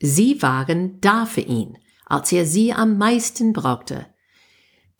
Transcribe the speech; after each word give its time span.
Sie 0.00 0.40
waren 0.40 1.00
da 1.00 1.26
für 1.26 1.42
ihn, 1.42 1.76
als 2.06 2.32
er 2.32 2.46
sie 2.46 2.72
am 2.72 2.96
meisten 2.96 3.52
brauchte. 3.52 4.06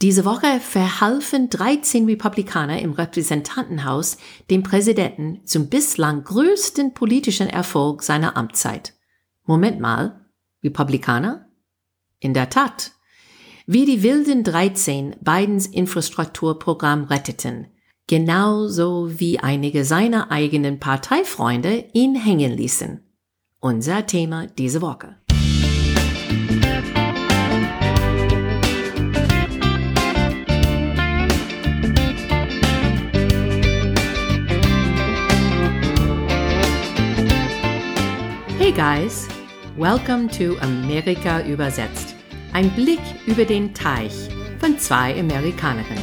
Diese 0.03 0.25
Woche 0.25 0.61
verhalfen 0.61 1.51
13 1.51 2.07
Republikaner 2.07 2.81
im 2.81 2.93
Repräsentantenhaus 2.93 4.19
dem 4.51 4.63
Präsidenten 4.63 5.45
zum 5.45 5.69
bislang 5.69 6.25
größten 6.25 6.95
politischen 6.95 7.49
Erfolg 7.49 8.03
seiner 8.03 8.37
Amtszeit. 8.37 8.95
Moment 9.45 9.81
mal, 9.81 10.27
Republikaner? 10.63 11.51
In 12.19 12.35
der 12.35 12.51
Tat. 12.51 12.93
Wie 13.67 13.85
die 13.85 14.03
wilden 14.03 14.45
13 14.45 15.17
Bidens 15.21 15.67
Infrastrukturprogramm 15.67 17.05
retteten, 17.05 17.69
genauso 18.07 19.21
wie 19.21 19.39
einige 19.39 19.85
seiner 19.85 20.31
eigenen 20.31 20.81
Parteifreunde 20.81 21.87
ihn 21.93 22.15
hängen 22.15 22.53
ließen. 22.53 23.10
Unser 23.63 24.07
Thema 24.07 24.47
diese 24.47 24.81
Woche. 24.81 25.17
Hey 38.59 38.73
guys, 38.73 39.29
welcome 39.77 40.27
to 40.29 40.57
Amerika 40.63 41.43
übersetzt. 41.43 42.17
Ein 42.55 42.71
Blick 42.71 42.99
über 43.27 43.45
den 43.45 43.75
Teich 43.75 44.31
von 44.59 44.79
zwei 44.79 45.21
Amerikanerinnen. 45.21 46.03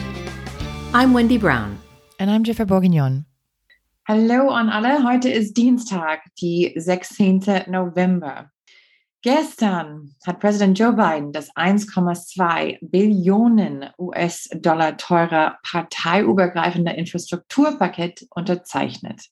I'm 0.93 1.11
Wendy 1.11 1.39
Brown. 1.39 1.79
And 2.19 2.29
I'm 2.29 2.43
Jennifer 2.43 2.67
Bourguignon. 2.67 3.25
Hallo 4.09 4.51
an 4.51 4.69
alle. 4.69 5.03
Heute 5.03 5.27
ist 5.27 5.57
Dienstag, 5.57 6.21
die 6.39 6.71
16. 6.77 7.65
November. 7.67 8.51
Gestern 9.21 10.15
hat 10.25 10.39
Präsident 10.39 10.79
Joe 10.79 10.93
Biden 10.93 11.33
das 11.33 11.53
1,2 11.57 12.77
Billionen 12.79 13.89
US-Dollar 13.99 14.95
teure 14.95 15.57
parteiübergreifende 15.61 16.93
Infrastrukturpaket 16.93 18.27
unterzeichnet. 18.29 19.23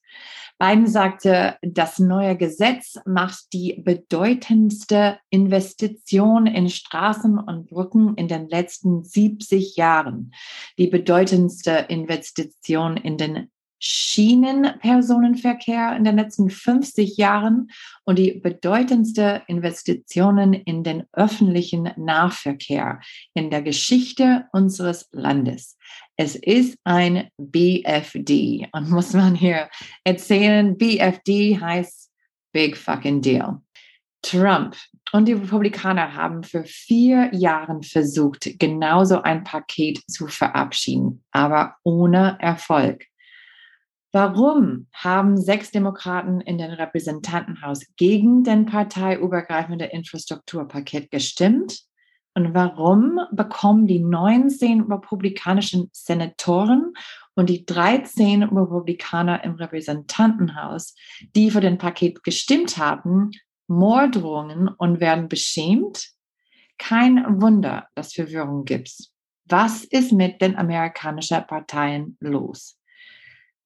Biden 0.58 0.86
sagte, 0.86 1.56
das 1.62 1.98
neue 1.98 2.36
Gesetz 2.36 2.98
macht 3.06 3.54
die 3.54 3.80
bedeutendste 3.82 5.18
Investition 5.30 6.46
in 6.46 6.68
Straßen 6.68 7.38
und 7.38 7.70
Brücken 7.70 8.14
in 8.16 8.28
den 8.28 8.50
letzten 8.50 9.04
70 9.04 9.76
Jahren, 9.76 10.34
die 10.76 10.88
bedeutendste 10.88 11.86
Investition 11.88 12.98
in 12.98 13.16
den 13.16 13.48
Schienenpersonenverkehr 13.78 15.96
in 15.96 16.04
den 16.04 16.16
letzten 16.16 16.50
50 16.50 17.16
Jahren 17.16 17.70
und 18.04 18.18
die 18.18 18.32
bedeutendste 18.32 19.42
Investitionen 19.46 20.54
in 20.54 20.82
den 20.82 21.04
öffentlichen 21.12 21.90
Nahverkehr 21.96 23.00
in 23.34 23.50
der 23.50 23.62
Geschichte 23.62 24.46
unseres 24.52 25.08
Landes. 25.12 25.76
Es 26.16 26.34
ist 26.34 26.78
ein 26.84 27.28
BFD 27.36 28.68
und 28.72 28.90
muss 28.90 29.12
man 29.12 29.34
hier 29.34 29.68
erzählen, 30.04 30.78
BFD 30.78 31.58
heißt 31.60 32.10
Big 32.52 32.76
Fucking 32.76 33.20
Deal. 33.20 33.60
Trump 34.22 34.76
und 35.12 35.28
die 35.28 35.34
Republikaner 35.34 36.14
haben 36.14 36.42
für 36.42 36.64
vier 36.64 37.30
Jahre 37.32 37.80
versucht, 37.82 38.58
genauso 38.58 39.22
ein 39.22 39.44
Paket 39.44 40.02
zu 40.10 40.26
verabschieden, 40.26 41.22
aber 41.30 41.76
ohne 41.84 42.36
Erfolg. 42.40 43.06
Warum 44.12 44.86
haben 44.94 45.36
sechs 45.36 45.70
Demokraten 45.70 46.40
in 46.40 46.58
den 46.58 46.70
Repräsentantenhaus 46.70 47.84
gegen 47.96 48.44
den 48.44 48.66
parteiübergreifende 48.66 49.86
Infrastrukturpaket 49.86 51.10
gestimmt? 51.10 51.80
Und 52.34 52.54
warum 52.54 53.18
bekommen 53.32 53.86
die 53.86 53.98
19 53.98 54.82
republikanischen 54.82 55.88
Senatoren 55.92 56.92
und 57.34 57.48
die 57.48 57.64
13 57.64 58.42
Republikaner 58.42 59.42
im 59.42 59.54
Repräsentantenhaus, 59.54 60.94
die 61.34 61.50
für 61.50 61.62
den 61.62 61.78
Paket 61.78 62.22
gestimmt 62.22 62.76
haben, 62.76 63.30
Morddrohungen 63.68 64.68
und 64.68 65.00
werden 65.00 65.28
beschämt? 65.28 66.10
Kein 66.78 67.40
Wunder, 67.40 67.88
dass 67.94 68.12
Verwirrung 68.12 68.64
gibt. 68.64 68.92
Was 69.46 69.84
ist 69.84 70.12
mit 70.12 70.42
den 70.42 70.56
amerikanischen 70.56 71.46
Parteien 71.46 72.18
los? 72.20 72.78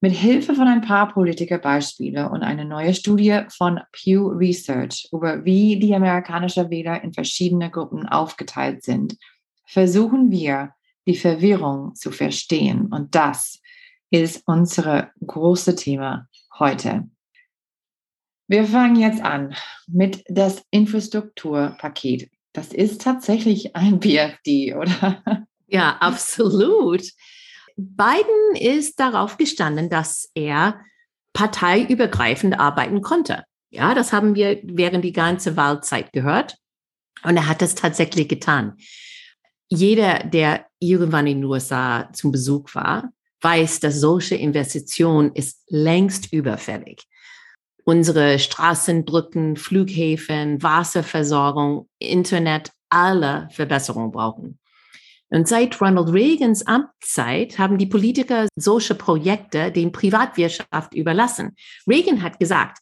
Mit 0.03 0.15
Hilfe 0.15 0.55
von 0.55 0.67
ein 0.67 0.81
paar 0.81 1.13
Politikerbeispiele 1.13 2.31
und 2.31 2.43
eine 2.43 2.65
neue 2.65 2.95
Studie 2.95 3.43
von 3.55 3.81
Pew 3.93 4.29
Research 4.29 5.07
über 5.13 5.45
wie 5.45 5.79
die 5.79 5.95
amerikanischen 5.95 6.71
Wähler 6.71 7.05
in 7.05 7.13
verschiedene 7.13 7.71
Gruppen 7.71 8.07
aufgeteilt 8.07 8.83
sind, 8.83 9.19
versuchen 9.67 10.31
wir, 10.31 10.73
die 11.07 11.17
Verwirrung 11.17 11.95
zu 11.95 12.13
verstehen. 12.13 12.87
Und 12.87 13.15
das 13.15 13.61
ist 14.11 14.43
unser 14.47 15.11
großes 15.27 15.77
Thema 15.77 16.29
heute. 16.59 17.09
Wir 18.49 18.65
fangen 18.65 18.97
jetzt 18.97 19.23
an 19.23 19.55
mit 19.87 20.25
das 20.29 20.65
Infrastrukturpaket. 20.71 22.31
Das 22.53 22.73
ist 22.73 23.03
tatsächlich 23.03 23.77
ein 23.77 24.01
BFD, 24.01 24.75
oder? 24.75 25.23
Ja, 25.69 25.99
absolut. 26.01 27.03
Biden 27.81 28.57
ist 28.57 29.01
darauf 29.01 29.37
gestanden, 29.37 29.89
dass 29.89 30.31
er 30.35 30.81
parteiübergreifend 31.33 32.59
arbeiten 32.59 33.01
konnte. 33.01 33.45
Ja, 33.71 33.95
das 33.95 34.13
haben 34.13 34.35
wir 34.35 34.61
während 34.65 35.05
die 35.05 35.13
ganze 35.13 35.57
Wahlzeit 35.57 36.13
gehört. 36.13 36.57
Und 37.23 37.37
er 37.37 37.49
hat 37.49 37.63
das 37.63 37.75
tatsächlich 37.75 38.29
getan. 38.29 38.77
Jeder, 39.69 40.21
der 40.25 40.67
irgendwann 40.81 41.27
in 41.27 41.39
den 41.39 41.45
USA 41.45 42.11
zum 42.13 42.33
Besuch 42.33 42.75
war, 42.75 43.13
weiß, 43.43 43.81
dass 43.81 44.01
solche 44.01 44.35
Investition 44.35 45.33
ist 45.33 45.63
längst 45.69 46.33
überfällig. 46.33 47.05
Unsere 47.85 48.39
Straßen, 48.39 49.05
Brücken, 49.05 49.57
Flughäfen, 49.57 50.63
Wasserversorgung, 50.63 51.89
Internet, 51.99 52.71
alle 52.91 53.49
Verbesserungen 53.53 54.11
brauchen. 54.11 54.60
Und 55.31 55.47
seit 55.47 55.81
Ronald 55.81 56.13
Reagans 56.13 56.67
Amtszeit 56.67 57.59
haben 57.59 57.79
die 57.79 57.87
Politiker 57.87 58.49
solche 58.57 58.97
Projekte 58.97 59.71
den 59.71 59.93
Privatwirtschaft 59.93 60.93
überlassen. 60.95 61.55
Reagan 61.89 62.23
hat 62.23 62.39
gesagt, 62.41 62.79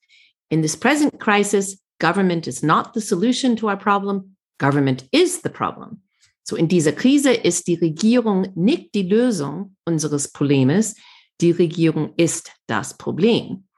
in 0.49 0.63
this 0.63 0.77
present 0.77 1.21
crisis, 1.21 1.79
government 2.01 2.47
is 2.47 2.63
not 2.63 2.95
the 2.95 3.01
solution 3.01 3.55
to 3.57 3.69
our 3.69 3.77
problem, 3.77 4.37
government 4.59 5.05
is 5.13 5.43
the 5.43 5.51
problem. 5.51 6.03
So 6.43 6.57
in 6.57 6.69
dieser 6.69 6.93
Krise 6.93 7.33
ist 7.33 7.67
die 7.67 7.75
Regierung 7.75 8.49
nicht 8.55 8.95
die 8.95 9.03
Lösung 9.03 9.77
unseres 9.85 10.33
Problems, 10.33 10.97
die 11.43 11.51
Regierung 11.51 12.15
ist 12.17 12.53
das 12.67 12.97
Problem. 12.97 13.69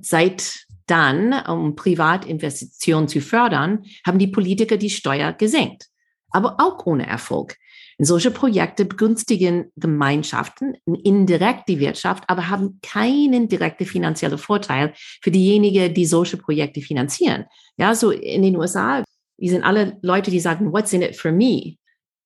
Seit 0.00 0.66
dann, 0.86 1.32
um 1.48 1.74
Privatinvestitionen 1.74 3.08
zu 3.08 3.20
fördern, 3.20 3.84
haben 4.06 4.20
die 4.20 4.28
Politiker 4.28 4.76
die 4.76 4.90
Steuer 4.90 5.32
gesenkt, 5.32 5.86
aber 6.30 6.56
auch 6.60 6.86
ohne 6.86 7.06
Erfolg. 7.06 7.56
Solche 7.98 8.30
Projekte 8.30 8.84
begünstigen 8.84 9.72
Gemeinschaften 9.76 10.76
indirekt 10.84 11.68
die 11.68 11.80
Wirtschaft, 11.80 12.24
aber 12.26 12.50
haben 12.50 12.78
keinen 12.82 13.48
direkten 13.48 13.86
finanziellen 13.86 14.36
Vorteil 14.36 14.92
für 15.22 15.30
diejenigen, 15.30 15.94
die 15.94 16.04
solche 16.04 16.36
Projekte 16.36 16.82
finanzieren. 16.82 17.46
Ja, 17.78 17.94
so 17.94 18.10
in 18.10 18.42
den 18.42 18.56
USA, 18.56 19.02
die 19.38 19.48
sind 19.48 19.64
alle 19.64 19.98
Leute, 20.02 20.30
die 20.30 20.40
sagen, 20.40 20.72
what's 20.72 20.92
in 20.92 21.00
it 21.00 21.16
for 21.16 21.32
me? 21.32 21.76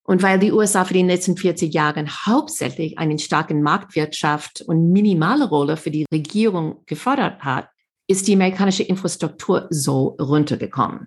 Und 0.02 0.24
weil 0.24 0.40
die 0.40 0.50
USA 0.50 0.84
für 0.84 0.94
die 0.94 1.02
letzten 1.04 1.36
40 1.36 1.72
Jahre 1.72 2.04
hauptsächlich 2.04 2.98
einen 2.98 3.20
starken 3.20 3.62
Marktwirtschaft 3.62 4.62
und 4.62 4.90
minimale 4.90 5.48
Rolle 5.48 5.76
für 5.76 5.92
die 5.92 6.06
Regierung 6.12 6.82
gefordert 6.86 7.44
hat, 7.44 7.68
ist 8.08 8.26
die 8.26 8.34
amerikanische 8.34 8.82
Infrastruktur 8.82 9.68
so 9.70 10.16
runtergekommen. 10.20 11.06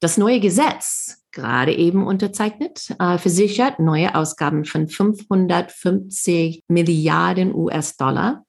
Das 0.00 0.16
neue 0.16 0.40
Gesetz 0.40 1.23
gerade 1.34 1.74
eben 1.74 2.06
unterzeichnet, 2.06 2.94
äh, 2.98 3.18
versichert 3.18 3.78
neue 3.78 4.14
Ausgaben 4.14 4.64
von 4.64 4.88
550 4.88 6.62
Milliarden 6.68 7.54
US-Dollar 7.54 8.44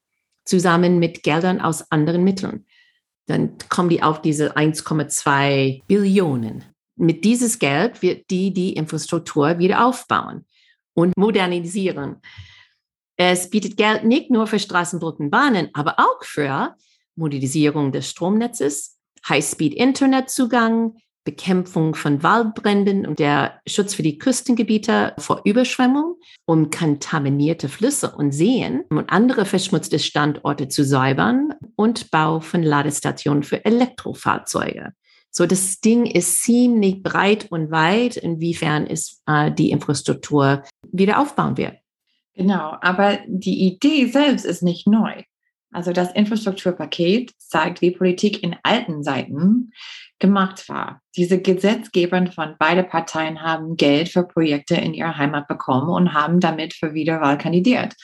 zusammen 0.46 1.00
mit 1.00 1.24
Geldern 1.24 1.60
aus 1.60 1.92
anderen 1.92 2.24
Mitteln. 2.24 2.66
Dann 3.26 3.58
kommen 3.70 3.90
die 3.90 4.04
auf 4.04 4.22
diese 4.22 4.56
1,2 4.56 5.82
Billionen. 5.88 6.64
Mit 6.96 7.26
dieses 7.26 7.60
Geld 7.60 8.02
wird 8.02 8.30
die 8.30 8.54
die 8.54 8.74
Infrastruktur 8.74 9.58
wieder 9.58 9.86
aufbauen 9.86 10.46
und 10.94 11.18
modernisieren. 11.18 12.22
Es 13.18 13.50
bietet 13.50 13.78
Geld 13.78 14.04
nicht 14.04 14.30
nur 14.30 14.48
für 14.48 14.60
Straßenbrücken, 14.60 15.30
Bahnen, 15.30 15.70
aber 15.74 15.96
auch 16.00 16.24
für 16.24 16.76
Modernisierung 17.16 17.92
des 17.92 18.10
Stromnetzes, 18.10 18.98
High-Speed-Internetzugang, 19.28 20.98
Bekämpfung 21.26 21.96
von 21.96 22.24
Waldbränden 22.24 23.06
und 23.06 23.20
der 23.20 23.60
Schutz 23.68 23.96
für 23.96 24.04
die 24.04 24.20
Küstengebiete 24.20 25.14
vor 25.18 25.42
Überschwemmung, 25.44 26.16
um 26.46 26.70
kontaminierte 26.70 27.68
Flüsse 27.68 28.16
und 28.16 28.32
Seen 28.32 28.84
und 28.90 29.10
andere 29.10 29.46
verschmutzte 29.46 30.00
Standorte 30.00 30.68
zu 30.70 30.86
säubern 30.86 31.54
und 31.76 32.12
Bau 32.12 32.40
von 32.40 32.64
Ladestationen 32.64 33.44
für 33.44 33.66
Elektrofahrzeuge. 33.66 34.94
So, 35.32 35.46
das 35.46 35.82
Ding 35.82 36.06
ist 36.06 36.44
ziemlich 36.44 37.04
breit 37.04 37.52
und 37.52 37.72
weit, 37.72 38.16
inwiefern 38.16 38.88
es 38.88 39.22
äh, 39.26 39.52
die 39.52 39.72
Infrastruktur 39.72 40.64
wieder 40.92 41.20
aufbauen 41.20 41.58
wird. 41.58 41.76
Genau, 42.36 42.78
aber 42.82 43.20
die 43.28 43.66
Idee 43.66 44.06
selbst 44.06 44.46
ist 44.46 44.62
nicht 44.62 44.88
neu. 44.88 45.24
Also 45.72 45.92
das 45.92 46.14
Infrastrukturpaket 46.14 47.34
zeigt, 47.38 47.82
wie 47.82 47.92
Politik 47.92 48.44
in 48.44 48.56
alten 48.64 49.04
Zeiten 49.04 49.72
gemacht 50.20 50.70
war. 50.70 51.02
Diese 51.16 51.42
Gesetzgeber 51.42 52.26
von 52.32 52.56
beide 52.58 52.84
Parteien 52.84 53.42
haben 53.42 53.76
Geld 53.76 54.10
für 54.10 54.24
Projekte 54.24 54.76
in 54.76 54.94
ihrer 54.94 55.18
Heimat 55.18 55.48
bekommen 55.48 55.90
und 55.90 56.14
haben 56.14 56.40
damit 56.40 56.74
für 56.74 56.94
Wiederwahl 56.94 57.38
kandidiert. 57.38 57.96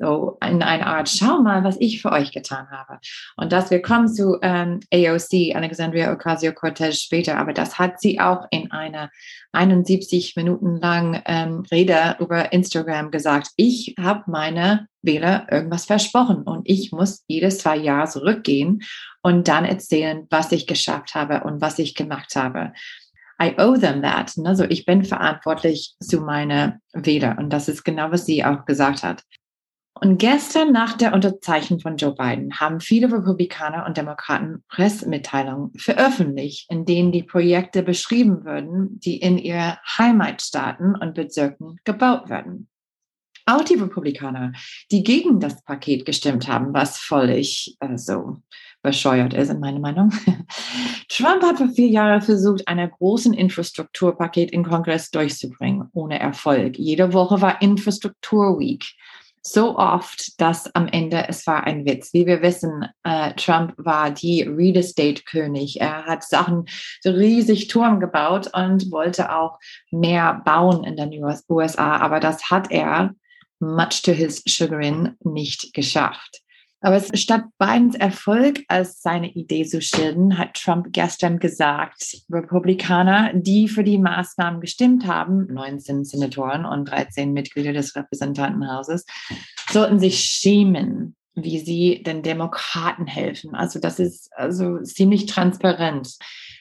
So 0.00 0.38
in 0.44 0.62
einer 0.62 0.86
Art, 0.86 1.08
schau 1.08 1.42
mal, 1.42 1.64
was 1.64 1.76
ich 1.80 2.00
für 2.00 2.12
euch 2.12 2.30
getan 2.30 2.68
habe. 2.70 3.00
Und 3.36 3.50
das, 3.52 3.72
wir 3.72 3.82
kommen 3.82 4.06
zu 4.06 4.38
ähm, 4.42 4.78
AOC, 4.92 5.56
Alexandria 5.56 6.12
Ocasio-Cortez 6.12 7.00
später, 7.00 7.36
aber 7.36 7.52
das 7.52 7.80
hat 7.80 8.00
sie 8.00 8.20
auch 8.20 8.46
in 8.52 8.70
einer 8.70 9.10
71 9.52 10.36
Minuten 10.36 10.76
lang 10.76 11.20
ähm, 11.26 11.64
Rede 11.72 12.16
über 12.20 12.52
Instagram 12.52 13.10
gesagt. 13.10 13.48
Ich 13.56 13.96
habe 13.98 14.22
meine 14.28 14.86
Wähler 15.02 15.48
irgendwas 15.50 15.86
versprochen 15.86 16.42
und 16.42 16.68
ich 16.68 16.92
muss 16.92 17.24
jedes 17.26 17.58
zwei 17.58 17.76
Jahre 17.76 18.08
zurückgehen 18.08 18.82
und 19.28 19.46
dann 19.46 19.66
erzählen, 19.66 20.26
was 20.30 20.52
ich 20.52 20.66
geschafft 20.66 21.14
habe 21.14 21.44
und 21.44 21.60
was 21.60 21.78
ich 21.78 21.94
gemacht 21.94 22.34
habe. 22.34 22.72
I 23.40 23.52
owe 23.58 23.78
them 23.78 24.00
that. 24.00 24.34
Also 24.42 24.64
ich 24.64 24.86
bin 24.86 25.04
verantwortlich 25.04 25.94
zu 26.00 26.22
meinen 26.22 26.80
Wählern 26.94 27.36
und 27.36 27.52
das 27.52 27.68
ist 27.68 27.84
genau, 27.84 28.10
was 28.10 28.24
sie 28.24 28.42
auch 28.42 28.64
gesagt 28.64 29.02
hat. 29.02 29.22
Und 30.00 30.16
gestern 30.16 30.72
nach 30.72 30.96
der 30.96 31.12
Unterzeichnung 31.12 31.80
von 31.80 31.98
Joe 31.98 32.14
Biden 32.14 32.58
haben 32.58 32.80
viele 32.80 33.12
Republikaner 33.12 33.84
und 33.84 33.98
Demokraten 33.98 34.64
Pressemitteilungen 34.68 35.72
veröffentlicht, 35.76 36.70
in 36.70 36.86
denen 36.86 37.12
die 37.12 37.24
Projekte 37.24 37.82
beschrieben 37.82 38.46
würden, 38.46 38.98
die 39.00 39.18
in 39.18 39.36
ihre 39.36 39.76
Heimatstaaten 39.98 40.94
und 40.96 41.14
Bezirken 41.14 41.76
gebaut 41.84 42.30
werden. 42.30 42.68
Auch 43.44 43.64
die 43.64 43.74
Republikaner, 43.74 44.52
die 44.90 45.02
gegen 45.02 45.40
das 45.40 45.62
Paket 45.64 46.06
gestimmt 46.06 46.48
haben, 46.48 46.72
was 46.72 46.98
völlig 46.98 47.76
äh, 47.80 47.96
so 47.96 48.42
bescheuert 48.82 49.34
ist, 49.34 49.50
in 49.50 49.60
meiner 49.60 49.80
Meinung. 49.80 50.12
Trump 51.08 51.42
hat 51.42 51.58
vor 51.58 51.68
vier 51.68 51.88
Jahren 51.88 52.22
versucht, 52.22 52.66
einen 52.68 52.90
großen 52.90 53.34
Infrastrukturpaket 53.34 54.52
im 54.52 54.64
Kongress 54.64 55.10
durchzubringen, 55.10 55.88
ohne 55.92 56.18
Erfolg. 56.20 56.78
Jede 56.78 57.12
Woche 57.12 57.40
war 57.40 57.60
Infrastruktur 57.60 58.58
Week 58.58 58.84
so 59.42 59.78
oft, 59.78 60.40
dass 60.40 60.74
am 60.74 60.88
Ende 60.88 61.28
es 61.28 61.46
war 61.46 61.64
ein 61.64 61.84
Witz. 61.86 62.12
Wie 62.12 62.26
wir 62.26 62.42
wissen, 62.42 62.86
äh, 63.04 63.32
Trump 63.34 63.74
war 63.76 64.10
die 64.10 64.42
Real 64.42 64.76
Estate 64.76 65.22
König. 65.22 65.80
Er 65.80 66.04
hat 66.04 66.24
Sachen 66.24 66.66
so 67.00 67.10
riesig 67.10 67.68
Turm 67.68 68.00
gebaut 68.00 68.50
und 68.52 68.90
wollte 68.90 69.34
auch 69.34 69.58
mehr 69.90 70.42
bauen 70.44 70.84
in 70.84 70.96
den 70.96 71.12
USA, 71.48 71.96
aber 71.96 72.20
das 72.20 72.50
hat 72.50 72.70
er 72.70 73.14
much 73.60 74.02
to 74.02 74.12
his 74.12 74.42
chagrin 74.46 75.16
nicht 75.24 75.72
geschafft. 75.74 76.42
Aber 76.80 77.02
statt 77.14 77.44
Bidens 77.58 77.96
Erfolg 77.96 78.64
als 78.68 79.02
seine 79.02 79.32
Idee 79.32 79.64
zu 79.64 79.82
schildern, 79.82 80.38
hat 80.38 80.54
Trump 80.54 80.88
gestern 80.92 81.38
gesagt, 81.40 82.22
Republikaner, 82.30 83.32
die 83.34 83.68
für 83.68 83.82
die 83.82 83.98
Maßnahmen 83.98 84.60
gestimmt 84.60 85.06
haben, 85.06 85.52
19 85.52 86.04
Senatoren 86.04 86.64
und 86.64 86.84
13 86.84 87.32
Mitglieder 87.32 87.72
des 87.72 87.96
Repräsentantenhauses, 87.96 89.06
sollten 89.70 89.98
sich 89.98 90.20
schämen, 90.20 91.16
wie 91.34 91.58
sie 91.58 92.02
den 92.04 92.22
Demokraten 92.22 93.06
helfen. 93.06 93.54
Also 93.56 93.80
das 93.80 93.98
ist 93.98 94.30
also 94.34 94.78
ziemlich 94.82 95.26
transparent. 95.26 96.16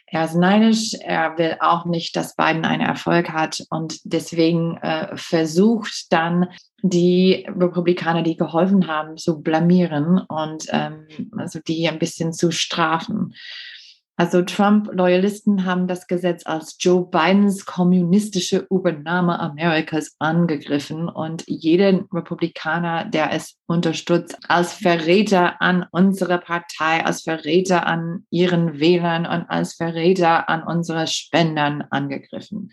Er 0.09 0.24
ist 0.24 0.36
neidisch, 0.36 0.94
er 1.01 1.38
will 1.38 1.57
auch 1.59 1.86
nicht, 1.86 2.15
dass 2.15 2.36
Biden 2.36 2.63
einen 2.63 2.81
Erfolg 2.81 3.30
hat 3.30 3.65
und 3.69 4.00
deswegen 4.06 4.77
äh, 4.77 5.15
versucht 5.18 6.12
dann 6.12 6.48
die 6.81 7.45
Republikaner, 7.50 8.24
die 8.24 8.38
geholfen 8.38 8.88
haben, 8.88 9.18
zu 9.18 9.42
blamieren 9.42 10.19
und 10.19 10.65
ähm, 10.69 11.07
also 11.38 11.59
die 11.59 11.89
ein 11.89 12.00
bisschen 12.00 12.31
zu 12.31 12.51
strafen. 12.51 13.33
Also 14.19 14.42
Trump-Loyalisten 14.42 15.64
haben 15.64 15.88
das 15.88 16.08
Gesetz 16.08 16.44
als 16.44 16.75
Joe 16.80 17.06
Bidens 17.06 17.68
kommunistische 17.68 18.66
Übernahme 18.72 19.40
Amerikas 19.40 20.16
angegriffen 20.18 21.08
und 21.08 21.44
jeden 21.46 22.06
Republikaner, 22.12 23.06
der 23.06 23.31
es 23.31 23.60
unterstützt, 23.68 24.36
als 24.48 24.74
Verräter 24.74 25.62
an 25.62 25.86
unsere 25.92 26.40
Partei, 26.40 27.06
als 27.06 27.22
Verräter 27.22 27.86
an 27.86 28.25
ihren 28.31 28.80
Wählern 28.80 29.28
und 29.28 29.48
als 29.52 29.75
Verräter 29.75 30.50
an 30.50 30.64
unsere 30.64 31.06
Spendern 31.06 31.84
angegriffen. 31.92 32.72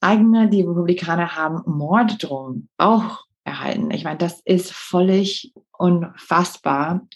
Eigene, 0.00 0.48
die 0.48 0.62
Republikaner 0.62 1.36
haben 1.36 1.60
Morddrohungen 1.66 2.70
auch 2.78 3.26
erhalten. 3.44 3.90
Ich 3.90 4.04
meine, 4.04 4.16
das 4.16 4.40
ist 4.46 4.72
völlig 4.72 5.52
unfassbar. 5.76 7.06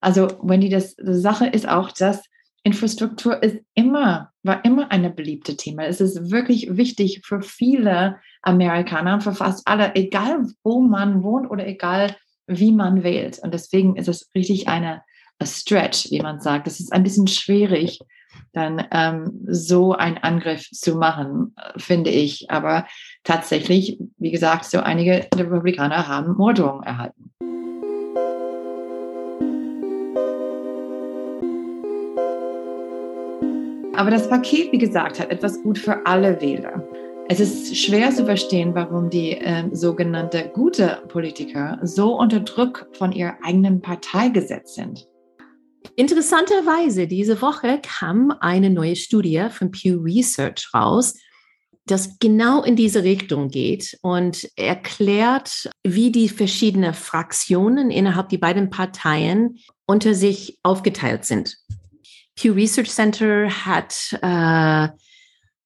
Also, 0.00 0.28
wenn 0.42 0.62
die 0.62 0.70
das, 0.70 0.96
die 0.96 1.12
Sache 1.12 1.46
ist 1.46 1.68
auch, 1.68 1.92
dass 1.92 2.22
Infrastruktur 2.64 3.42
ist 3.42 3.58
immer, 3.74 4.30
war 4.42 4.64
immer 4.64 4.90
eine 4.92 5.10
beliebte 5.10 5.56
Thema. 5.56 5.84
Es 5.84 6.00
ist 6.00 6.30
wirklich 6.30 6.76
wichtig 6.76 7.22
für 7.24 7.42
viele 7.42 8.20
Amerikaner, 8.42 9.20
für 9.20 9.32
fast 9.32 9.66
alle, 9.66 9.94
egal 9.94 10.46
wo 10.62 10.80
man 10.80 11.22
wohnt 11.22 11.50
oder 11.50 11.66
egal 11.66 12.16
wie 12.46 12.72
man 12.72 13.02
wählt. 13.02 13.38
Und 13.40 13.52
deswegen 13.52 13.96
ist 13.96 14.08
es 14.08 14.30
richtig 14.34 14.68
eine 14.68 15.02
Stretch, 15.42 16.10
wie 16.10 16.20
man 16.20 16.40
sagt. 16.40 16.66
Es 16.68 16.78
ist 16.78 16.92
ein 16.92 17.02
bisschen 17.02 17.26
schwierig, 17.26 17.98
dann 18.52 18.86
ähm, 18.92 19.40
so 19.48 19.92
einen 19.92 20.18
Angriff 20.18 20.68
zu 20.70 20.96
machen, 20.96 21.54
finde 21.76 22.10
ich. 22.10 22.50
Aber 22.50 22.86
tatsächlich, 23.24 23.98
wie 24.18 24.30
gesagt, 24.30 24.66
so 24.66 24.80
einige 24.80 25.26
Republikaner 25.34 26.06
haben 26.06 26.36
Morddrohungen 26.36 26.84
erhalten. 26.84 27.32
Aber 33.94 34.10
das 34.10 34.28
Paket, 34.28 34.72
wie 34.72 34.78
gesagt, 34.78 35.20
hat 35.20 35.30
etwas 35.30 35.62
gut 35.62 35.78
für 35.78 36.06
alle 36.06 36.40
Wähler. 36.40 36.82
Es 37.28 37.40
ist 37.40 37.76
schwer 37.76 38.10
zu 38.10 38.24
verstehen, 38.24 38.74
warum 38.74 39.10
die 39.10 39.32
äh, 39.32 39.64
sogenannte 39.72 40.50
gute 40.54 41.02
Politiker 41.08 41.78
so 41.82 42.18
unter 42.18 42.40
Druck 42.40 42.88
von 42.92 43.12
ihrer 43.12 43.36
eigenen 43.42 43.80
Partei 43.80 44.28
gesetzt 44.28 44.74
sind. 44.74 45.06
Interessanterweise, 45.94 47.06
diese 47.06 47.42
Woche 47.42 47.80
kam 47.82 48.34
eine 48.40 48.70
neue 48.70 48.96
Studie 48.96 49.46
von 49.50 49.70
Pew 49.70 50.00
Research 50.02 50.70
raus, 50.74 51.14
das 51.84 52.18
genau 52.18 52.62
in 52.62 52.76
diese 52.76 53.02
Richtung 53.02 53.48
geht 53.48 53.98
und 54.02 54.48
erklärt, 54.56 55.70
wie 55.84 56.10
die 56.10 56.28
verschiedenen 56.28 56.94
Fraktionen 56.94 57.90
innerhalb 57.90 58.30
die 58.30 58.38
beiden 58.38 58.70
Parteien 58.70 59.58
unter 59.86 60.14
sich 60.14 60.58
aufgeteilt 60.62 61.24
sind. 61.24 61.56
Pew 62.42 62.54
Research 62.54 62.90
Center 62.90 63.48
hat 63.48 64.18
äh, 64.20 64.88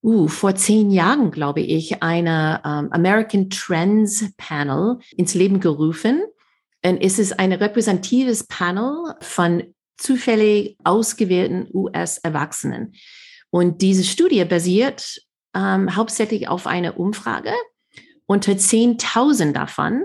uh, 0.02 0.28
vor 0.28 0.54
zehn 0.56 0.90
Jahren, 0.90 1.30
glaube 1.30 1.62
ich, 1.62 2.02
eine 2.02 2.60
um, 2.62 2.70
ähm, 2.70 2.92
American 2.92 3.48
Trends 3.48 4.26
Panel 4.36 4.98
ins 5.16 5.32
Leben 5.32 5.60
gerufen. 5.60 6.22
Und 6.84 7.00
es 7.00 7.18
ist 7.18 7.40
ein 7.40 7.54
repräsentatives 7.54 8.46
Panel 8.46 9.14
von 9.22 9.74
zufällig 9.96 10.76
ausgewählten 10.84 11.66
US-Erwachsenen. 11.72 12.92
Und 13.48 13.80
diese 13.80 14.04
Studie 14.04 14.44
basiert 14.44 15.18
ähm, 15.54 15.96
hauptsächlich 15.96 16.46
auf 16.46 16.66
einer 16.66 17.00
Umfrage 17.00 17.54
unter 18.26 18.52
10.000 18.52 19.52
davon. 19.52 20.04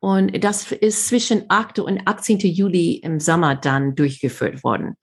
Und 0.00 0.44
das 0.44 0.72
ist 0.72 1.08
zwischen 1.08 1.44
8. 1.48 1.78
und 1.78 2.06
18. 2.06 2.40
Juli 2.40 2.96
im 2.96 3.18
Sommer 3.18 3.54
dann 3.54 3.94
durchgeführt 3.94 4.62
worden 4.62 4.98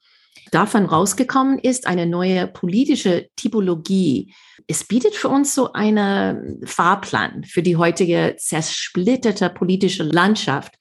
davon 0.51 0.85
rausgekommen 0.85 1.59
ist, 1.59 1.87
eine 1.87 2.05
neue 2.05 2.47
politische 2.47 3.29
Typologie. 3.35 4.33
Es 4.67 4.83
bietet 4.83 5.15
für 5.15 5.29
uns 5.29 5.55
so 5.55 5.73
einen 5.73 6.61
Fahrplan 6.65 7.43
für 7.43 7.61
die 7.61 7.75
heutige 7.75 8.35
zersplitterte 8.37 9.49
politische 9.49 10.03
Landschaft. 10.03 10.75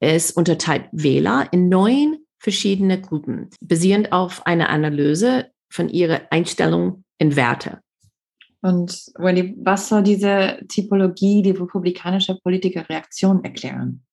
Es 0.00 0.30
unterteilt 0.30 0.88
Wähler 0.92 1.48
in 1.52 1.68
neun 1.68 2.18
verschiedene 2.38 3.00
Gruppen, 3.00 3.50
basierend 3.60 4.12
auf 4.12 4.46
einer 4.46 4.68
Analyse 4.68 5.46
von 5.68 5.88
ihrer 5.88 6.22
Einstellung 6.30 7.04
in 7.18 7.34
Werte. 7.36 7.80
Und 8.62 9.12
Wendy, 9.16 9.54
was 9.58 9.88
soll 9.88 10.02
diese 10.02 10.58
Typologie, 10.68 11.42
die 11.42 11.50
republikanische 11.50 12.36
Politikerreaktion 12.42 13.44
erklären? 13.44 14.05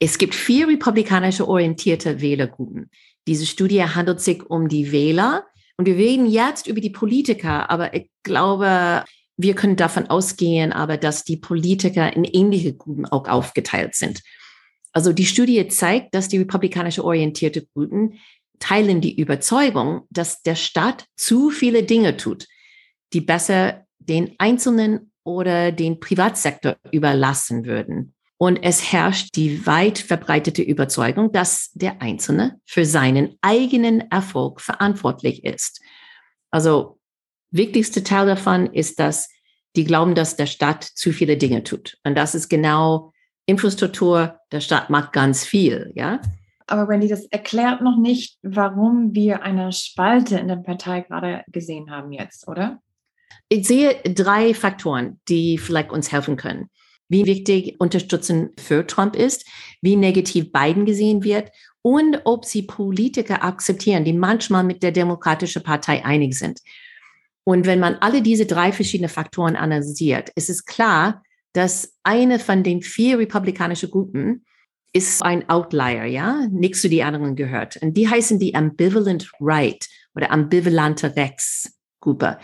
Es 0.00 0.16
gibt 0.16 0.34
vier 0.34 0.66
republikanische 0.66 1.46
orientierte 1.46 2.20
Wählergruppen. 2.20 2.90
Diese 3.28 3.44
Studie 3.46 3.84
handelt 3.84 4.20
sich 4.20 4.42
um 4.48 4.68
die 4.68 4.92
Wähler. 4.92 5.46
Und 5.76 5.86
wir 5.86 5.96
reden 5.96 6.26
jetzt 6.26 6.66
über 6.66 6.80
die 6.80 6.90
Politiker, 6.90 7.70
aber 7.70 7.94
ich 7.94 8.10
glaube, 8.22 9.04
wir 9.36 9.54
können 9.54 9.76
davon 9.76 10.06
ausgehen, 10.08 10.72
aber 10.72 10.96
dass 10.96 11.24
die 11.24 11.36
Politiker 11.36 12.14
in 12.14 12.24
ähnliche 12.24 12.74
Gruppen 12.74 13.06
auch 13.06 13.28
aufgeteilt 13.28 13.94
sind. 13.94 14.22
Also 14.92 15.12
die 15.12 15.26
Studie 15.26 15.68
zeigt, 15.68 16.14
dass 16.14 16.28
die 16.28 16.38
republikanische 16.38 17.04
orientierte 17.04 17.66
Gruppen 17.66 18.18
teilen 18.58 19.00
die 19.00 19.18
Überzeugung, 19.18 20.02
dass 20.10 20.42
der 20.42 20.54
Staat 20.54 21.06
zu 21.16 21.50
viele 21.50 21.82
Dinge 21.82 22.16
tut, 22.16 22.46
die 23.12 23.20
besser 23.20 23.86
den 23.98 24.34
Einzelnen 24.38 25.12
oder 25.24 25.72
den 25.72 26.00
Privatsektor 26.00 26.76
überlassen 26.90 27.64
würden. 27.64 28.14
Und 28.42 28.62
es 28.62 28.90
herrscht 28.90 29.36
die 29.36 29.66
weit 29.66 29.98
verbreitete 29.98 30.62
Überzeugung, 30.62 31.30
dass 31.30 31.72
der 31.74 32.00
Einzelne 32.00 32.58
für 32.64 32.86
seinen 32.86 33.36
eigenen 33.42 34.10
Erfolg 34.10 34.62
verantwortlich 34.62 35.44
ist. 35.44 35.82
Also 36.50 36.98
wichtigste 37.50 38.02
Teil 38.02 38.26
davon 38.26 38.72
ist, 38.72 38.98
dass 38.98 39.28
die 39.76 39.84
glauben, 39.84 40.14
dass 40.14 40.36
der 40.36 40.46
Staat 40.46 40.84
zu 40.84 41.12
viele 41.12 41.36
Dinge 41.36 41.64
tut. 41.64 41.98
Und 42.02 42.14
das 42.14 42.34
ist 42.34 42.48
genau 42.48 43.12
Infrastruktur. 43.44 44.38
Der 44.52 44.60
Staat 44.60 44.88
macht 44.88 45.12
ganz 45.12 45.44
viel, 45.44 45.92
ja. 45.94 46.18
Aber 46.66 46.88
Wendy, 46.88 47.08
das 47.08 47.26
erklärt 47.26 47.82
noch 47.82 47.98
nicht, 47.98 48.38
warum 48.42 49.14
wir 49.14 49.42
eine 49.42 49.70
Spalte 49.70 50.38
in 50.38 50.48
der 50.48 50.56
Partei 50.56 51.02
gerade 51.02 51.44
gesehen 51.48 51.90
haben 51.90 52.10
jetzt, 52.10 52.48
oder? 52.48 52.78
Ich 53.50 53.66
sehe 53.66 54.00
drei 54.02 54.54
Faktoren, 54.54 55.20
die 55.28 55.58
vielleicht 55.58 55.90
uns 55.90 56.10
helfen 56.10 56.38
können 56.38 56.70
wie 57.10 57.26
wichtig 57.26 57.76
Unterstützung 57.78 58.50
für 58.58 58.86
Trump 58.86 59.14
ist, 59.14 59.46
wie 59.82 59.96
negativ 59.96 60.50
Biden 60.52 60.86
gesehen 60.86 61.22
wird 61.22 61.50
und 61.82 62.22
ob 62.24 62.46
sie 62.46 62.62
Politiker 62.62 63.44
akzeptieren, 63.44 64.04
die 64.04 64.12
manchmal 64.12 64.64
mit 64.64 64.82
der 64.82 64.92
Demokratischen 64.92 65.62
Partei 65.62 66.04
einig 66.04 66.38
sind. 66.38 66.60
Und 67.44 67.66
wenn 67.66 67.80
man 67.80 67.96
alle 67.96 68.22
diese 68.22 68.46
drei 68.46 68.72
verschiedenen 68.72 69.10
Faktoren 69.10 69.56
analysiert, 69.56 70.30
ist 70.36 70.48
es 70.48 70.64
klar, 70.64 71.22
dass 71.52 71.94
eine 72.04 72.38
von 72.38 72.62
den 72.62 72.80
vier 72.80 73.18
republikanischen 73.18 73.90
Gruppen 73.90 74.44
ist 74.92 75.22
ein 75.22 75.48
Outlier, 75.48 76.04
ja, 76.04 76.46
nichts 76.50 76.82
zu 76.82 76.88
den 76.88 77.02
anderen 77.04 77.36
gehört. 77.36 77.76
Und 77.76 77.96
die 77.96 78.08
heißen 78.08 78.38
die 78.38 78.54
Ambivalent 78.54 79.30
Right 79.40 79.88
oder 80.14 80.30
ambivalente 80.30 81.14
Rechtsgruppe. 81.16 82.38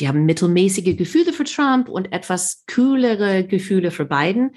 Die 0.00 0.08
haben 0.08 0.24
mittelmäßige 0.24 0.96
Gefühle 0.96 1.32
für 1.32 1.44
Trump 1.44 1.88
und 1.88 2.12
etwas 2.12 2.64
kühlere 2.66 3.44
Gefühle 3.44 3.90
für 3.90 4.04
Biden, 4.04 4.52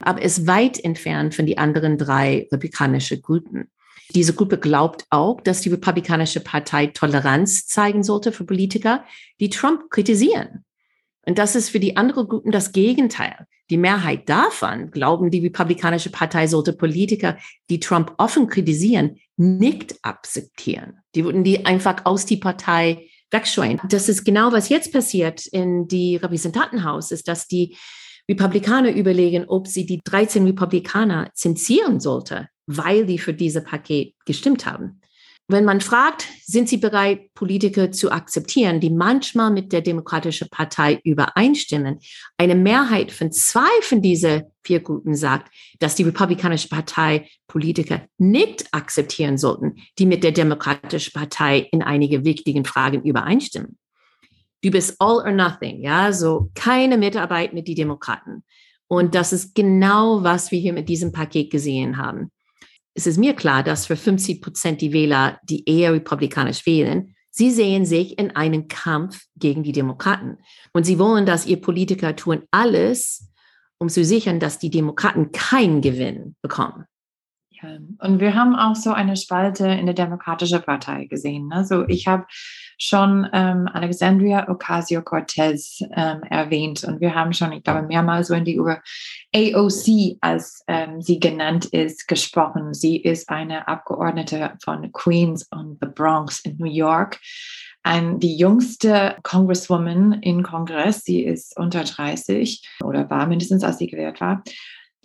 aber 0.00 0.22
ist 0.22 0.46
weit 0.46 0.82
entfernt 0.82 1.34
von 1.34 1.46
den 1.46 1.58
anderen 1.58 1.96
drei 1.96 2.48
republikanischen 2.50 3.22
Gruppen. 3.22 3.70
Diese 4.14 4.34
Gruppe 4.34 4.58
glaubt 4.58 5.06
auch, 5.10 5.40
dass 5.40 5.62
die 5.62 5.70
Republikanische 5.70 6.40
Partei 6.40 6.88
Toleranz 6.88 7.66
zeigen 7.66 8.02
sollte 8.02 8.32
für 8.32 8.44
Politiker, 8.44 9.04
die 9.40 9.48
Trump 9.48 9.90
kritisieren. 9.90 10.64
Und 11.24 11.38
das 11.38 11.54
ist 11.54 11.70
für 11.70 11.80
die 11.80 11.96
anderen 11.96 12.28
Gruppen 12.28 12.52
das 12.52 12.72
Gegenteil. 12.72 13.46
Die 13.70 13.76
Mehrheit 13.78 14.28
davon 14.28 14.90
glauben, 14.90 15.30
die 15.30 15.38
Republikanische 15.38 16.10
Partei 16.10 16.46
sollte 16.46 16.74
Politiker, 16.74 17.38
die 17.70 17.80
Trump 17.80 18.12
offen 18.18 18.48
kritisieren, 18.48 19.18
nicht 19.36 19.96
akzeptieren. 20.02 20.98
Die 21.14 21.24
würden 21.24 21.44
die 21.44 21.64
einfach 21.64 22.04
aus 22.04 22.26
die 22.26 22.36
Partei 22.36 23.08
wegscheuen. 23.32 23.80
Das 23.88 24.08
ist 24.08 24.24
genau, 24.24 24.52
was 24.52 24.68
jetzt 24.68 24.92
passiert 24.92 25.46
in 25.46 25.88
die 25.88 26.16
Repräsentantenhaus, 26.16 27.10
ist, 27.10 27.28
dass 27.28 27.48
die 27.48 27.76
Republikaner 28.30 28.92
überlegen, 28.92 29.44
ob 29.48 29.66
sie 29.66 29.84
die 29.84 30.00
13 30.04 30.46
Republikaner 30.46 31.30
zensieren 31.34 32.00
sollte, 32.00 32.48
weil 32.66 33.04
die 33.06 33.18
für 33.18 33.34
dieses 33.34 33.64
Paket 33.64 34.14
gestimmt 34.24 34.64
haben. 34.66 35.01
Wenn 35.52 35.66
man 35.66 35.82
fragt, 35.82 36.28
sind 36.46 36.70
sie 36.70 36.78
bereit, 36.78 37.34
Politiker 37.34 37.92
zu 37.92 38.10
akzeptieren, 38.10 38.80
die 38.80 38.88
manchmal 38.88 39.50
mit 39.50 39.70
der 39.70 39.82
Demokratischen 39.82 40.48
Partei 40.48 40.98
übereinstimmen, 41.04 41.98
eine 42.38 42.54
Mehrheit 42.54 43.12
von 43.12 43.30
zwei 43.32 43.68
von 43.82 44.00
diesen 44.00 44.44
vier 44.64 44.80
Gruppen 44.80 45.14
sagt, 45.14 45.52
dass 45.78 45.94
die 45.94 46.04
Republikanische 46.04 46.68
Partei 46.68 47.28
Politiker 47.48 48.00
nicht 48.16 48.64
akzeptieren 48.72 49.36
sollten, 49.36 49.76
die 49.98 50.06
mit 50.06 50.24
der 50.24 50.32
Demokratischen 50.32 51.12
Partei 51.12 51.68
in 51.70 51.82
einige 51.82 52.24
wichtigen 52.24 52.64
Fragen 52.64 53.02
übereinstimmen. 53.02 53.76
Du 54.62 54.70
bist 54.70 54.96
all 55.00 55.16
or 55.16 55.32
nothing, 55.32 55.82
ja, 55.82 56.14
so 56.14 56.50
keine 56.54 56.96
Mitarbeit 56.96 57.52
mit 57.52 57.68
den 57.68 57.74
Demokraten. 57.74 58.42
Und 58.88 59.14
das 59.14 59.34
ist 59.34 59.54
genau, 59.54 60.22
was 60.22 60.50
wir 60.50 60.58
hier 60.58 60.72
mit 60.72 60.88
diesem 60.88 61.12
Paket 61.12 61.50
gesehen 61.50 61.98
haben 61.98 62.30
es 62.94 63.06
ist 63.06 63.18
mir 63.18 63.34
klar, 63.34 63.62
dass 63.62 63.86
für 63.86 63.96
50 63.96 64.42
Prozent 64.42 64.80
die 64.80 64.92
Wähler, 64.92 65.38
die 65.42 65.68
eher 65.68 65.92
republikanisch 65.92 66.66
wählen, 66.66 67.14
sie 67.30 67.50
sehen 67.50 67.86
sich 67.86 68.18
in 68.18 68.36
einem 68.36 68.68
Kampf 68.68 69.24
gegen 69.36 69.62
die 69.62 69.72
Demokraten. 69.72 70.38
Und 70.72 70.84
sie 70.84 70.98
wollen, 70.98 71.26
dass 71.26 71.46
ihr 71.46 71.60
Politiker 71.60 72.14
tun 72.14 72.42
alles, 72.50 73.30
um 73.78 73.88
zu 73.88 74.04
sichern, 74.04 74.40
dass 74.40 74.58
die 74.58 74.70
Demokraten 74.70 75.32
keinen 75.32 75.80
Gewinn 75.80 76.36
bekommen. 76.42 76.84
Ja, 77.50 77.78
und 77.98 78.20
wir 78.20 78.34
haben 78.34 78.54
auch 78.54 78.76
so 78.76 78.92
eine 78.92 79.16
Spalte 79.16 79.66
in 79.68 79.86
der 79.86 79.94
Demokratischen 79.94 80.62
Partei 80.62 81.06
gesehen. 81.06 81.50
Also 81.52 81.86
ich 81.88 82.06
habe 82.06 82.26
schon 82.82 83.28
ähm, 83.32 83.68
Alexandria 83.72 84.48
Ocasio-Cortez 84.48 85.84
ähm, 85.94 86.24
erwähnt 86.24 86.82
und 86.82 87.00
wir 87.00 87.14
haben 87.14 87.32
schon, 87.32 87.52
ich 87.52 87.62
glaube, 87.62 87.82
mehrmals 87.82 88.28
in 88.30 88.44
die 88.44 88.56
über 88.56 88.82
AOC, 89.32 90.16
als 90.20 90.64
ähm, 90.66 91.00
sie 91.00 91.20
genannt 91.20 91.66
ist, 91.66 92.08
gesprochen. 92.08 92.74
Sie 92.74 92.96
ist 92.96 93.28
eine 93.28 93.68
Abgeordnete 93.68 94.54
von 94.64 94.90
Queens 94.90 95.46
und 95.52 95.78
the 95.80 95.86
Bronx 95.86 96.40
in 96.40 96.56
New 96.58 96.70
York. 96.70 97.20
Ein, 97.84 98.18
die 98.18 98.36
jüngste 98.36 99.16
Congresswoman 99.22 100.14
im 100.14 100.42
Kongress, 100.42 101.04
sie 101.04 101.22
ist 101.22 101.56
unter 101.56 101.84
30 101.84 102.68
oder 102.82 103.08
war 103.10 103.26
mindestens, 103.26 103.62
als 103.62 103.78
sie 103.78 103.86
gewählt 103.86 104.20
war. 104.20 104.42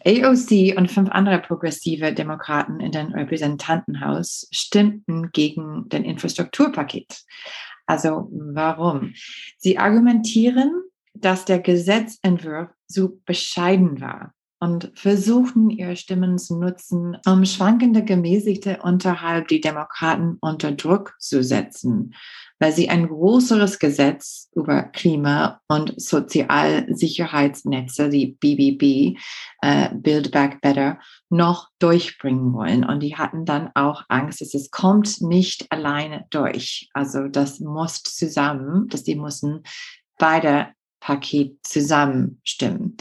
AOC 0.07 0.77
und 0.77 0.89
fünf 0.89 1.09
andere 1.09 1.39
progressive 1.39 2.13
Demokraten 2.13 2.79
in 2.79 2.93
den 2.93 3.11
Repräsentantenhaus 3.11 4.47
stimmten 4.51 5.31
gegen 5.33 5.89
den 5.89 6.05
Infrastrukturpaket. 6.05 7.23
Also 7.85 8.29
warum? 8.31 9.13
Sie 9.57 9.77
argumentieren, 9.77 10.81
dass 11.13 11.43
der 11.43 11.59
Gesetzentwurf 11.59 12.69
so 12.87 13.19
bescheiden 13.25 13.99
war 13.99 14.33
und 14.59 14.91
versuchten, 14.95 15.69
ihre 15.69 15.97
Stimmen 15.97 16.37
zu 16.37 16.57
nutzen, 16.57 17.17
um 17.25 17.45
schwankende 17.45 18.03
Gemäßigte 18.03 18.79
unterhalb 18.81 19.49
die 19.49 19.61
Demokraten 19.61 20.37
unter 20.39 20.71
Druck 20.71 21.15
zu 21.19 21.43
setzen, 21.43 22.13
weil 22.59 22.71
sie 22.71 22.89
ein 22.89 23.07
größeres 23.07 23.79
Gesetz 23.79 24.49
über 24.55 24.83
Klima- 24.83 25.61
und 25.67 25.99
Sozialsicherheitsnetze, 25.99 28.09
die 28.09 28.37
BBB, 28.39 29.17
äh, 29.61 29.89
Build 29.93 30.31
Back 30.31 30.61
Better, 30.61 30.99
noch 31.29 31.69
durchbringen 31.79 32.53
wollen. 32.53 32.83
Und 32.83 33.01
die 33.01 33.15
hatten 33.15 33.45
dann 33.45 33.69
auch 33.75 34.03
Angst, 34.09 34.41
dass 34.41 34.53
es 34.53 34.71
kommt 34.71 35.21
nicht 35.21 35.71
alleine 35.71 36.25
durch. 36.29 36.89
Also 36.93 37.27
das 37.27 37.59
muss 37.59 38.03
zusammen, 38.03 38.87
dass 38.87 39.03
die 39.03 39.15
müssen 39.15 39.63
beide 40.17 40.69
Paket 40.99 41.57
zusammenstimmen. 41.63 42.97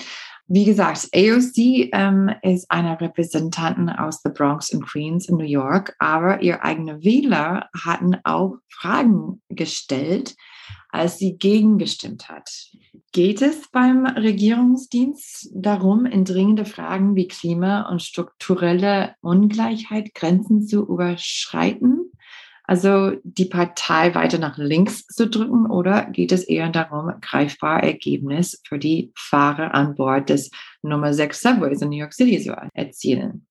Wie 0.49 0.65
gesagt, 0.65 1.09
AOC 1.13 1.91
ähm, 1.93 2.31
ist 2.43 2.71
eine 2.71 3.01
Repräsentantin 3.01 3.89
aus 3.89 4.23
the 4.23 4.31
Bronx 4.31 4.73
und 4.73 4.87
Queens 4.87 5.29
in 5.29 5.39
New 5.39 5.45
York, 5.45 5.97
aber 5.99 6.41
ihr 6.41 6.63
eigene 6.65 7.03
Wähler 7.03 7.69
hatten 7.85 8.17
auch 8.23 8.59
Fragen 8.69 9.43
gestellt, 9.49 10.37
als 10.91 11.19
sie 11.19 11.37
gegengestimmt 11.37 12.29
hat. 12.29 12.49
Geht 13.13 13.43
es 13.43 13.69
beim 13.73 14.07
Regierungsdienst 14.07 15.51
darum, 15.53 16.07
in 16.07 16.25
dringende 16.25 16.65
Fragen 16.65 17.17
wie 17.17 17.27
Klima 17.27 17.89
und 17.91 18.03
strukturelle 18.03 19.15
Ungleichheit 19.23 20.15
Grenzen 20.15 20.67
zu 20.67 20.87
überschreiten? 20.87 21.96
Also 22.67 23.13
die 23.23 23.45
Partei 23.45 24.15
weiter 24.15 24.39
nach 24.39 24.59
links 24.59 25.07
zu 25.07 25.29
drücken 25.29 25.67
oder 25.67 26.07
geht 26.07 26.33
es 26.33 26.45
eher 26.45 26.69
darum, 26.69 27.13
greifbar 27.21 27.83
Ergebnis 27.83 28.61
für 28.67 28.79
die 28.79 29.13
Fahrer 29.17 29.75
an 29.75 29.95
Bord 29.95 30.29
des 30.29 30.51
Nummer 30.83 31.15
6 31.15 31.41
Subways 31.41 31.83
in 31.83 31.91
New 31.91 31.99
York 31.99 32.13
City 32.15 32.41
zu 32.41 32.57
erzielen? 32.75 33.47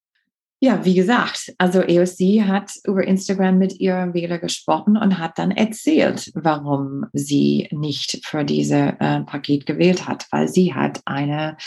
Ja, 0.62 0.84
wie 0.86 0.96
gesagt, 0.96 1.54
also 1.58 1.82
EOC 1.82 2.48
hat 2.48 2.72
über 2.86 3.06
Instagram 3.06 3.58
mit 3.58 3.80
ihrem 3.80 4.14
Wähler 4.14 4.40
gesprochen 4.40 4.96
und 4.96 5.20
hat 5.20 5.38
dann 5.38 5.52
erzählt, 5.52 6.32
warum 6.34 7.06
sie 7.12 7.68
nicht 7.72 8.26
für 8.26 8.46
dieses 8.46 8.72
äh, 8.72 9.22
Paket 9.22 9.66
gewählt 9.66 10.08
hat, 10.08 10.26
weil 10.32 10.48
sie 10.48 10.74
hat 10.74 11.02
eine, 11.06 11.58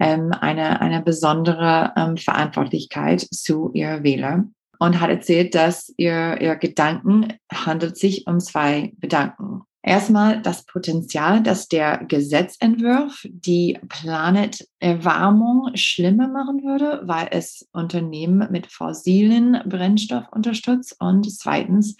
ähm, 0.00 0.32
eine, 0.32 0.80
eine 0.80 1.02
besondere 1.02 1.92
ähm, 1.96 2.16
Verantwortlichkeit 2.16 3.20
zu 3.20 3.70
ihrer 3.74 4.02
Wähler 4.02 4.46
und 4.78 5.00
hat 5.00 5.10
erzählt, 5.10 5.54
dass 5.54 5.92
ihr, 5.96 6.40
ihr 6.40 6.56
Gedanken 6.56 7.34
handelt 7.52 7.96
sich 7.96 8.26
um 8.26 8.40
zwei 8.40 8.92
Gedanken. 9.00 9.62
Erstmal 9.88 10.42
das 10.42 10.66
Potenzial, 10.66 11.42
dass 11.42 11.68
der 11.68 12.04
Gesetzentwurf 12.04 13.24
die 13.30 13.78
Planeterwärmung 13.88 15.70
schlimmer 15.76 16.28
machen 16.28 16.62
würde, 16.62 17.00
weil 17.04 17.28
es 17.30 17.66
Unternehmen 17.72 18.50
mit 18.50 18.66
fossilen 18.66 19.62
Brennstoff 19.64 20.24
unterstützt 20.32 20.96
und 20.98 21.30
zweitens 21.32 21.96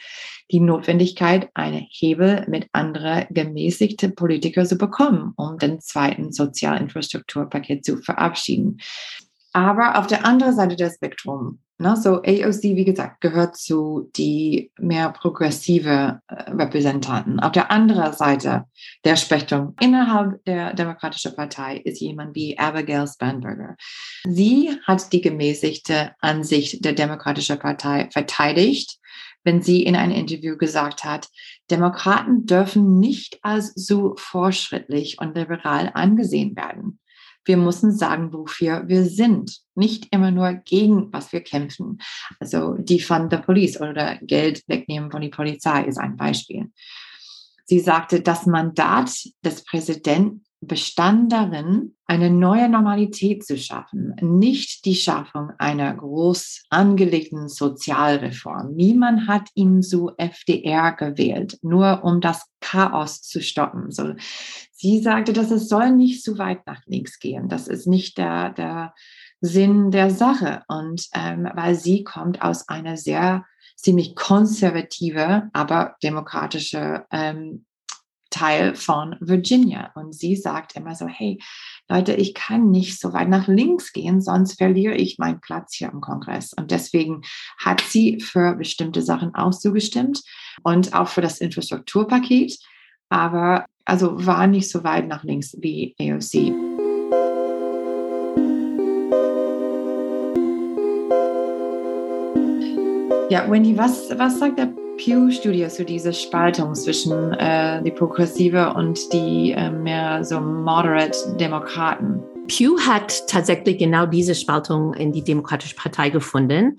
die 0.50 0.60
Notwendigkeit, 0.60 1.48
eine 1.54 1.86
Hebel 1.88 2.44
mit 2.48 2.66
anderen 2.72 3.26
gemäßigte 3.30 4.10
Politiker 4.10 4.66
zu 4.66 4.76
bekommen, 4.76 5.32
um 5.36 5.56
den 5.56 5.80
zweiten 5.80 6.32
Sozialinfrastrukturpaket 6.32 7.86
zu 7.86 7.96
verabschieden. 7.98 8.80
Aber 9.66 9.98
auf 9.98 10.06
der 10.06 10.24
anderen 10.24 10.54
Seite 10.54 10.76
des 10.76 10.94
Spektrum 10.94 11.60
Ne? 11.80 11.96
So 11.96 12.22
AOC, 12.22 12.62
wie 12.62 12.84
gesagt, 12.84 13.20
gehört 13.20 13.56
zu 13.56 14.10
die 14.16 14.72
mehr 14.78 15.10
progressive 15.10 16.20
äh, 16.26 16.50
Repräsentanten. 16.50 17.38
Auf 17.38 17.52
der 17.52 17.70
anderen 17.70 18.12
Seite 18.12 18.64
der 19.04 19.14
Spektrum 19.14 19.76
innerhalb 19.80 20.44
der 20.44 20.74
Demokratischen 20.74 21.36
Partei 21.36 21.76
ist 21.76 22.00
jemand 22.00 22.34
wie 22.34 22.58
Abigail 22.58 23.06
Spanberger. 23.06 23.76
Sie 24.24 24.76
hat 24.86 25.12
die 25.12 25.20
gemäßigte 25.20 26.12
Ansicht 26.20 26.84
der 26.84 26.94
Demokratischen 26.94 27.60
Partei 27.60 28.08
verteidigt, 28.12 28.98
wenn 29.44 29.62
sie 29.62 29.84
in 29.84 29.94
einem 29.94 30.12
Interview 30.12 30.56
gesagt 30.56 31.04
hat, 31.04 31.28
Demokraten 31.70 32.44
dürfen 32.44 32.98
nicht 32.98 33.38
als 33.42 33.72
so 33.74 34.16
fortschrittlich 34.18 35.20
und 35.20 35.36
liberal 35.36 35.92
angesehen 35.94 36.56
werden. 36.56 36.98
Wir 37.48 37.56
müssen 37.56 37.96
sagen, 37.96 38.32
wofür 38.34 38.86
wir 38.88 39.04
sind, 39.06 39.58
nicht 39.74 40.08
immer 40.10 40.30
nur 40.30 40.52
gegen 40.52 41.10
was 41.12 41.32
wir 41.32 41.40
kämpfen. 41.40 41.98
Also 42.40 42.74
die 42.74 43.00
von 43.00 43.30
der 43.30 43.38
Police 43.38 43.80
oder 43.80 44.18
Geld 44.20 44.62
wegnehmen 44.66 45.10
von 45.10 45.22
der 45.22 45.30
Polizei 45.30 45.84
ist 45.84 45.96
ein 45.96 46.16
Beispiel. 46.16 46.70
Sie 47.64 47.80
sagte, 47.80 48.20
das 48.20 48.44
Mandat 48.44 49.10
des 49.42 49.64
Präsidenten 49.64 50.44
bestand 50.60 51.32
darin, 51.32 51.94
eine 52.06 52.30
neue 52.30 52.68
Normalität 52.68 53.46
zu 53.46 53.56
schaffen, 53.56 54.14
nicht 54.20 54.84
die 54.84 54.96
Schaffung 54.96 55.52
einer 55.58 55.94
groß 55.94 56.64
angelegten 56.68 57.48
Sozialreform. 57.48 58.74
Niemand 58.74 59.28
hat 59.28 59.48
ihn 59.54 59.82
zu 59.82 60.10
FDR 60.16 60.92
gewählt, 60.92 61.58
nur 61.62 62.02
um 62.02 62.20
das 62.20 62.46
Chaos 62.60 63.22
zu 63.22 63.40
stoppen. 63.40 63.92
So, 63.92 64.14
sie 64.78 65.00
sagte, 65.00 65.32
dass 65.32 65.50
es 65.50 65.68
soll 65.68 65.90
nicht 65.90 66.22
zu 66.22 66.38
weit 66.38 66.66
nach 66.66 66.80
links 66.86 67.18
gehen. 67.18 67.48
Das 67.48 67.66
ist 67.68 67.86
nicht 67.86 68.16
der, 68.16 68.50
der 68.50 68.94
Sinn 69.40 69.90
der 69.90 70.10
Sache. 70.10 70.62
Und 70.68 71.08
ähm, 71.14 71.48
weil 71.54 71.74
sie 71.74 72.04
kommt 72.04 72.42
aus 72.42 72.68
einer 72.68 72.96
sehr 72.96 73.44
ziemlich 73.76 74.14
konservative, 74.14 75.50
aber 75.52 75.96
demokratische 76.02 77.04
ähm, 77.10 77.64
Teil 78.30 78.74
von 78.74 79.16
Virginia. 79.20 79.90
Und 79.94 80.14
sie 80.14 80.36
sagt 80.36 80.76
immer 80.76 80.94
so, 80.94 81.06
hey 81.06 81.40
Leute, 81.88 82.14
ich 82.14 82.34
kann 82.34 82.70
nicht 82.70 83.00
so 83.00 83.12
weit 83.12 83.28
nach 83.28 83.48
links 83.48 83.92
gehen, 83.92 84.20
sonst 84.20 84.58
verliere 84.58 84.94
ich 84.94 85.18
meinen 85.18 85.40
Platz 85.40 85.74
hier 85.74 85.90
im 85.90 86.00
Kongress. 86.00 86.52
Und 86.52 86.70
deswegen 86.70 87.22
hat 87.58 87.80
sie 87.80 88.20
für 88.20 88.54
bestimmte 88.54 89.02
Sachen 89.02 89.34
auch 89.34 89.52
zugestimmt 89.52 90.22
und 90.62 90.92
auch 90.92 91.08
für 91.08 91.22
das 91.22 91.38
Infrastrukturpaket, 91.40 92.58
aber 93.08 93.64
also 93.88 94.26
war 94.26 94.46
nicht 94.46 94.70
so 94.70 94.84
weit 94.84 95.08
nach 95.08 95.24
links 95.24 95.56
wie 95.60 95.94
AOC. 95.98 96.52
Ja, 103.30 103.50
Wendy, 103.50 103.76
was, 103.76 104.10
was 104.16 104.38
sagt 104.38 104.58
der 104.58 104.72
Pew-Studie 104.96 105.68
zu 105.68 105.84
dieser 105.84 106.12
Spaltung 106.12 106.74
zwischen 106.74 107.32
äh, 107.34 107.82
die 107.82 107.90
Progressive 107.90 108.74
und 108.74 109.12
die 109.12 109.52
äh, 109.52 109.70
mehr 109.70 110.24
so 110.24 110.40
moderate 110.40 111.36
Demokraten. 111.38 112.22
Pew 112.46 112.78
hat 112.80 113.26
tatsächlich 113.28 113.78
genau 113.78 114.06
diese 114.06 114.34
Spaltung 114.34 114.94
in 114.94 115.12
die 115.12 115.22
Demokratische 115.22 115.76
Partei 115.76 116.08
gefunden. 116.10 116.78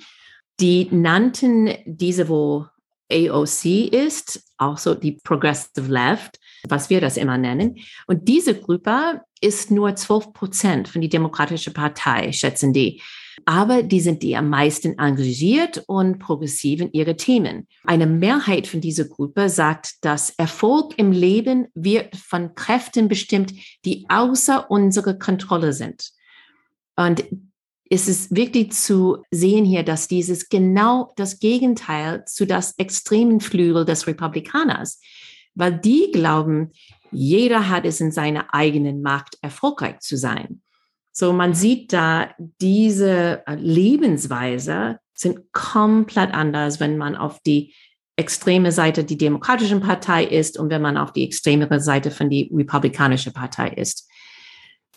Die 0.59 0.87
nannten 0.91 1.69
diese, 1.85 2.27
wo 2.27 2.65
AOC 3.11 3.91
ist, 3.91 4.43
auch 4.57 4.77
so 4.77 4.93
die 4.93 5.13
Progressive 5.23 5.91
Left, 5.91 6.39
was 6.67 6.89
wir 6.89 7.01
das 7.01 7.17
immer 7.17 7.37
nennen. 7.37 7.77
Und 8.07 8.27
diese 8.27 8.59
Gruppe 8.59 9.21
ist 9.41 9.71
nur 9.71 9.95
12 9.95 10.33
Prozent 10.33 10.87
von 10.87 11.01
der 11.01 11.09
Demokratischen 11.09 11.73
Partei, 11.73 12.31
schätzen 12.31 12.73
die 12.73 13.01
aber 13.45 13.83
die 13.83 13.99
sind 13.99 14.23
die 14.23 14.35
am 14.35 14.49
meisten 14.49 14.97
engagiert 14.97 15.83
und 15.87 16.19
progressiv 16.19 16.81
in 16.81 16.91
ihre 16.91 17.15
Themen. 17.15 17.67
Eine 17.83 18.07
Mehrheit 18.07 18.67
von 18.67 18.81
dieser 18.81 19.05
Gruppe 19.05 19.49
sagt, 19.49 20.03
dass 20.05 20.31
Erfolg 20.31 20.93
im 20.97 21.11
Leben 21.11 21.67
wird 21.73 22.15
von 22.15 22.55
Kräften 22.55 23.07
bestimmt, 23.07 23.53
die 23.85 24.05
außer 24.09 24.69
unserer 24.69 25.13
Kontrolle 25.13 25.73
sind. 25.73 26.11
Und 26.95 27.25
es 27.89 28.07
ist 28.07 28.35
wirklich 28.35 28.71
zu 28.71 29.23
sehen 29.31 29.65
hier, 29.65 29.83
dass 29.83 30.07
dieses 30.07 30.49
genau 30.49 31.11
das 31.15 31.39
Gegenteil 31.39 32.23
zu 32.25 32.45
das 32.45 32.77
extremen 32.77 33.39
Flügel 33.39 33.83
des 33.83 34.05
Republikaners, 34.05 35.01
weil 35.55 35.77
die 35.79 36.11
glauben, 36.11 36.71
jeder 37.11 37.69
hat 37.69 37.85
es 37.85 37.99
in 37.99 38.11
seiner 38.11 38.53
eigenen 38.53 39.01
Macht, 39.01 39.37
erfolgreich 39.41 39.99
zu 39.99 40.17
sein. 40.17 40.61
So, 41.11 41.33
man 41.33 41.55
sieht 41.55 41.91
da, 41.91 42.29
diese 42.61 43.43
äh, 43.47 43.55
Lebensweise 43.55 44.99
sind 45.13 45.51
komplett 45.51 46.33
anders, 46.33 46.79
wenn 46.79 46.97
man 46.97 47.15
auf 47.15 47.39
die 47.41 47.73
extreme 48.15 48.71
Seite 48.71 49.03
die 49.03 49.17
Demokratische 49.17 49.79
Partei 49.79 50.23
ist 50.25 50.59
und 50.59 50.69
wenn 50.69 50.81
man 50.81 50.97
auf 50.97 51.11
die 51.11 51.25
extremere 51.25 51.81
Seite 51.81 52.11
von 52.11 52.29
die 52.29 52.51
Republikanische 52.53 53.31
Partei 53.31 53.69
ist. 53.69 54.07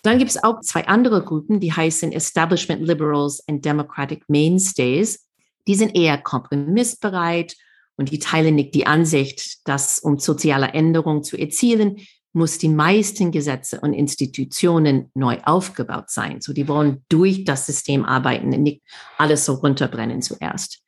Dann 0.02 0.18
gibt 0.18 0.30
es 0.30 0.42
auch 0.42 0.60
zwei 0.60 0.86
andere 0.88 1.24
Gruppen, 1.24 1.60
die 1.60 1.72
heißen 1.72 2.12
Establishment 2.12 2.82
Liberals 2.82 3.42
and 3.48 3.64
Democratic 3.64 4.28
Mainstays. 4.28 5.28
Die 5.68 5.76
sind 5.76 5.96
eher 5.96 6.18
kompromissbereit 6.18 7.56
und 7.96 8.10
die 8.10 8.18
teilen 8.18 8.56
nicht 8.56 8.74
die 8.74 8.86
Ansicht, 8.86 9.66
dass 9.68 10.00
um 10.00 10.18
soziale 10.18 10.68
Änderungen 10.68 11.22
zu 11.22 11.36
erzielen, 11.36 11.98
muss 12.32 12.58
die 12.58 12.68
meisten 12.68 13.30
Gesetze 13.30 13.80
und 13.80 13.92
Institutionen 13.92 15.10
neu 15.14 15.38
aufgebaut 15.44 16.10
sein. 16.10 16.40
So, 16.40 16.52
die 16.52 16.66
wollen 16.66 17.04
durch 17.08 17.44
das 17.44 17.66
System 17.66 18.04
arbeiten 18.04 18.52
und 18.52 18.62
nicht 18.62 18.82
alles 19.18 19.44
so 19.44 19.54
runterbrennen 19.54 20.22
zuerst. 20.22 20.80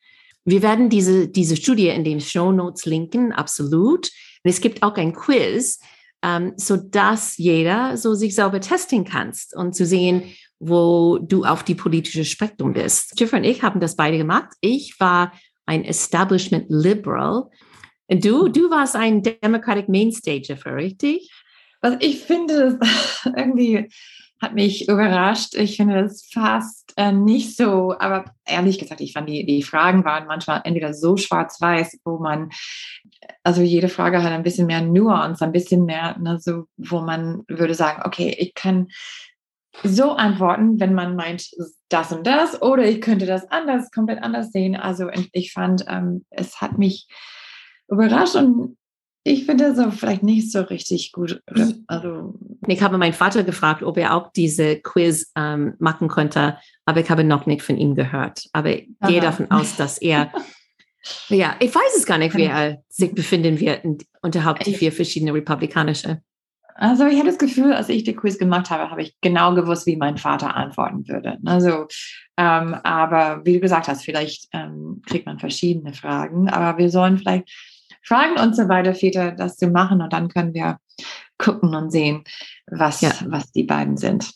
Wir 0.46 0.62
werden 0.62 0.88
diese, 0.88 1.28
diese 1.28 1.56
Studie 1.56 1.88
in 1.88 2.04
den 2.04 2.20
Show 2.20 2.50
Notes 2.52 2.86
linken, 2.86 3.32
absolut. 3.32 4.10
Und 4.42 4.50
es 4.50 4.60
gibt 4.60 4.82
auch 4.82 4.94
ein 4.94 5.14
Quiz, 5.14 5.80
ähm, 6.24 6.54
so 6.56 6.76
dass 6.76 7.36
jeder 7.36 7.96
so 7.96 8.14
sich 8.14 8.34
selber 8.34 8.60
testen 8.60 9.04
kannst 9.04 9.54
und 9.54 9.76
zu 9.76 9.86
sehen, 9.86 10.24
wo 10.58 11.18
du 11.18 11.44
auf 11.44 11.62
die 11.62 11.74
politische 11.74 12.24
Spektrum 12.24 12.72
bist. 12.72 13.12
Jennifer 13.16 13.36
und 13.36 13.44
ich 13.44 13.62
haben 13.62 13.80
das 13.80 13.94
beide 13.94 14.16
gemacht. 14.16 14.48
Ich 14.60 14.98
war 14.98 15.32
ein 15.66 15.84
Establishment 15.84 16.66
Liberal 16.68 17.44
Du, 18.08 18.48
du 18.48 18.70
warst 18.70 18.96
ein 18.96 19.22
Democratic 19.22 19.88
Mainstager, 19.88 20.58
richtig? 20.76 21.30
Was 21.80 21.96
ich 22.00 22.20
finde, 22.20 22.78
irgendwie 23.24 23.88
hat 24.44 24.54
mich 24.54 24.88
überrascht. 24.88 25.54
Ich 25.54 25.76
finde 25.76 26.02
das 26.02 26.28
fast 26.32 26.92
äh, 26.96 27.12
nicht 27.12 27.56
so, 27.56 27.94
aber 27.98 28.26
ehrlich 28.44 28.78
gesagt, 28.78 29.00
ich 29.00 29.14
fand 29.14 29.28
die, 29.28 29.46
die 29.46 29.62
Fragen 29.62 30.04
waren 30.04 30.26
manchmal 30.26 30.60
entweder 30.64 30.92
so 30.92 31.16
schwarz-weiß, 31.16 32.00
wo 32.04 32.18
man, 32.18 32.50
also 33.42 33.62
jede 33.62 33.88
Frage 33.88 34.22
hat 34.22 34.32
ein 34.32 34.42
bisschen 34.42 34.66
mehr 34.66 34.82
Nuance, 34.82 35.44
ein 35.44 35.52
bisschen 35.52 35.86
mehr, 35.86 36.16
ne, 36.18 36.38
so, 36.38 36.66
wo 36.76 37.00
man 37.00 37.42
würde 37.48 37.74
sagen, 37.74 38.02
okay, 38.04 38.36
ich 38.38 38.54
kann 38.54 38.88
so 39.82 40.12
antworten, 40.12 40.78
wenn 40.78 40.94
man 40.94 41.16
meint 41.16 41.50
das 41.88 42.12
und 42.12 42.26
das, 42.26 42.62
oder 42.62 42.84
ich 42.84 43.00
könnte 43.00 43.26
das 43.26 43.50
anders, 43.50 43.90
komplett 43.90 44.22
anders 44.22 44.52
sehen. 44.52 44.76
Also 44.76 45.08
ich 45.32 45.52
fand, 45.52 45.84
ähm, 45.88 46.24
es 46.30 46.60
hat 46.60 46.78
mich 46.78 47.08
überrascht 47.88 48.36
und 48.36 48.76
ich 49.26 49.46
finde 49.46 49.74
so 49.74 49.90
vielleicht 49.90 50.22
nicht 50.22 50.52
so 50.52 50.60
richtig 50.60 51.12
gut. 51.12 51.42
Also 51.86 52.34
ich 52.66 52.82
habe 52.82 52.98
meinen 52.98 53.14
Vater 53.14 53.42
gefragt, 53.42 53.82
ob 53.82 53.96
er 53.96 54.14
auch 54.14 54.30
diese 54.32 54.76
Quiz 54.76 55.32
ähm, 55.34 55.74
machen 55.78 56.08
könnte, 56.08 56.58
aber 56.84 57.00
ich 57.00 57.10
habe 57.10 57.24
noch 57.24 57.46
nicht 57.46 57.62
von 57.62 57.78
ihm 57.78 57.94
gehört. 57.94 58.44
Aber 58.52 58.70
ich 58.70 58.88
Aha. 59.00 59.10
gehe 59.10 59.20
davon 59.22 59.50
aus, 59.50 59.76
dass 59.76 59.96
er, 59.96 60.30
ja, 61.30 61.56
ich 61.58 61.74
weiß 61.74 61.96
es 61.96 62.04
gar 62.04 62.18
nicht, 62.18 62.36
wie 62.36 62.44
er 62.44 62.82
sich 62.88 63.14
befinden 63.14 63.58
wird 63.58 63.80
unterhalb 64.20 64.60
die 64.60 64.74
vier 64.74 64.92
verschiedenen 64.92 65.34
republikanische. 65.34 66.20
Also 66.76 67.06
ich 67.06 67.16
habe 67.16 67.28
das 67.28 67.38
Gefühl, 67.38 67.72
als 67.72 67.88
ich 67.88 68.04
die 68.04 68.16
Quiz 68.16 68.36
gemacht 68.36 68.68
habe, 68.68 68.90
habe 68.90 69.00
ich 69.00 69.16
genau 69.22 69.54
gewusst, 69.54 69.86
wie 69.86 69.96
mein 69.96 70.18
Vater 70.18 70.54
antworten 70.54 71.08
würde. 71.08 71.38
Also, 71.46 71.86
ähm, 72.36 72.74
aber 72.82 73.40
wie 73.44 73.54
du 73.54 73.60
gesagt 73.60 73.88
hast, 73.88 74.04
vielleicht 74.04 74.48
ähm, 74.52 75.00
kriegt 75.06 75.24
man 75.24 75.38
verschiedene 75.38 75.94
Fragen, 75.94 76.50
aber 76.50 76.76
wir 76.76 76.90
sollen 76.90 77.16
vielleicht 77.16 77.48
fragen 78.04 78.38
und 78.38 78.54
so 78.54 78.68
weiter, 78.68 78.94
Väter, 78.94 79.32
das 79.32 79.56
zu 79.56 79.68
machen. 79.68 80.00
Und 80.00 80.12
dann 80.12 80.28
können 80.28 80.54
wir 80.54 80.78
gucken 81.38 81.74
und 81.74 81.90
sehen, 81.90 82.24
was, 82.66 83.00
ja. 83.00 83.12
was 83.26 83.50
die 83.52 83.64
beiden 83.64 83.96
sind. 83.96 84.30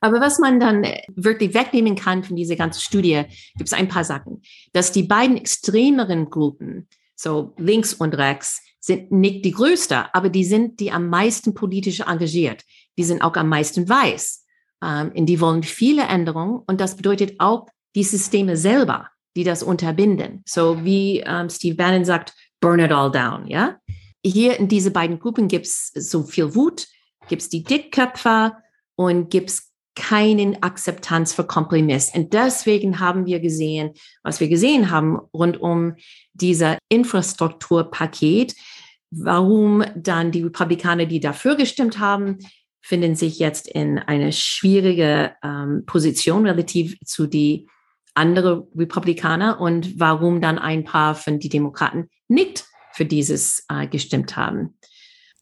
Aber 0.00 0.20
was 0.20 0.38
man 0.38 0.60
dann 0.60 0.86
wirklich 1.14 1.54
wegnehmen 1.54 1.94
kann 1.94 2.24
von 2.24 2.36
dieser 2.36 2.56
ganzen 2.56 2.80
Studie, 2.80 3.24
gibt 3.56 3.68
es 3.68 3.72
ein 3.72 3.88
paar 3.88 4.04
Sachen. 4.04 4.42
Dass 4.72 4.92
die 4.92 5.02
beiden 5.02 5.36
extremeren 5.36 6.30
Gruppen, 6.30 6.88
so 7.14 7.54
links 7.58 7.94
und 7.94 8.16
rechts, 8.16 8.62
sind 8.80 9.10
nicht 9.10 9.44
die 9.44 9.50
größte, 9.50 10.14
aber 10.14 10.30
die 10.30 10.44
sind 10.44 10.80
die 10.80 10.92
am 10.92 11.08
meisten 11.08 11.52
politisch 11.52 12.00
engagiert. 12.00 12.64
Die 12.96 13.04
sind 13.04 13.22
auch 13.22 13.34
am 13.36 13.48
meisten 13.48 13.88
weiß. 13.88 14.44
Ähm, 14.82 15.12
und 15.14 15.26
die 15.26 15.40
wollen 15.40 15.62
viele 15.62 16.04
Änderungen. 16.04 16.62
Und 16.66 16.80
das 16.80 16.96
bedeutet 16.96 17.38
auch 17.38 17.66
die 17.94 18.04
Systeme 18.04 18.56
selber, 18.56 19.08
die 19.36 19.44
das 19.44 19.62
unterbinden. 19.62 20.42
So 20.46 20.84
wie 20.84 21.20
ähm, 21.20 21.50
Steve 21.50 21.76
Bannon 21.76 22.04
sagt, 22.04 22.34
burn 22.60 22.80
it 22.80 22.92
all 22.92 23.10
down, 23.10 23.46
ja. 23.46 23.78
Hier 24.24 24.58
in 24.58 24.68
diese 24.68 24.90
beiden 24.90 25.18
Gruppen 25.18 25.48
gibt 25.48 25.66
es 25.66 25.92
so 25.94 26.24
viel 26.24 26.54
Wut, 26.54 26.86
gibt 27.28 27.42
es 27.42 27.48
die 27.48 27.62
Dickköpfer 27.62 28.58
und 28.96 29.30
gibt 29.30 29.50
es 29.50 29.72
keine 29.94 30.62
Akzeptanz 30.62 31.32
für 31.32 31.44
Kompromiss. 31.44 32.12
Und 32.14 32.32
deswegen 32.32 33.00
haben 33.00 33.26
wir 33.26 33.40
gesehen, 33.40 33.90
was 34.22 34.38
wir 34.38 34.48
gesehen 34.48 34.90
haben 34.90 35.18
rund 35.34 35.60
um 35.60 35.94
dieser 36.34 36.78
Infrastrukturpaket, 36.88 38.54
warum 39.10 39.84
dann 39.96 40.30
die 40.30 40.42
Republikaner, 40.42 41.06
die 41.06 41.20
dafür 41.20 41.56
gestimmt 41.56 41.98
haben, 41.98 42.38
finden 42.80 43.16
sich 43.16 43.38
jetzt 43.38 43.66
in 43.68 43.98
eine 43.98 44.32
schwierige 44.32 45.34
ähm, 45.42 45.82
Position 45.84 46.46
relativ 46.46 46.96
zu 47.04 47.26
die 47.26 47.68
andere 48.18 48.68
Republikaner 48.76 49.60
und 49.60 49.98
warum 49.98 50.40
dann 50.40 50.58
ein 50.58 50.84
paar 50.84 51.14
von 51.14 51.38
die 51.38 51.48
Demokraten 51.48 52.08
nicht 52.28 52.66
für 52.92 53.04
dieses 53.04 53.64
äh, 53.68 53.86
gestimmt 53.86 54.36
haben. 54.36 54.74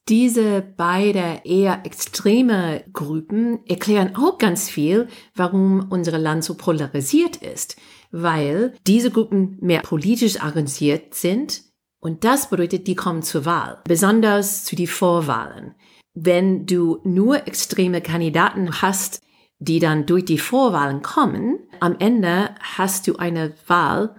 Diese 0.09 0.63
beide 0.77 1.41
eher 1.45 1.85
extreme 1.85 2.85
Gruppen 2.93 3.59
erklären 3.67 4.15
auch 4.15 4.39
ganz 4.39 4.71
viel, 4.71 5.09
warum 5.35 5.89
unser 5.91 6.17
Land 6.19 6.45
so 6.45 6.55
polarisiert 6.55 7.37
ist, 7.39 7.77
weil 8.13 8.75
diese 8.87 9.11
Gruppen 9.11 9.59
mehr 9.61 9.81
politisch 9.81 10.41
arrangiert 10.41 11.15
sind 11.15 11.65
und 11.99 12.23
das 12.23 12.51
bedeutet, 12.51 12.87
die 12.87 12.95
kommen 12.95 13.23
zur 13.23 13.47
Wahl, 13.47 13.83
besonders 13.85 14.65
zu 14.65 14.77
den 14.77 14.87
Vorwahlen. 14.87 15.75
Wenn 16.15 16.67
du 16.67 17.01
nur 17.03 17.49
extreme 17.49 18.01
Kandidaten 18.01 18.81
hast, 18.81 19.21
die 19.59 19.79
dann 19.79 20.07
durch 20.07 20.25
die 20.25 20.39
Vorwahlen 20.39 21.03
kommen, 21.03 21.59
am 21.81 21.97
Ende 21.99 22.55
hast 22.61 23.07
du 23.07 23.17
eine 23.17 23.55
Wahl 23.67 24.17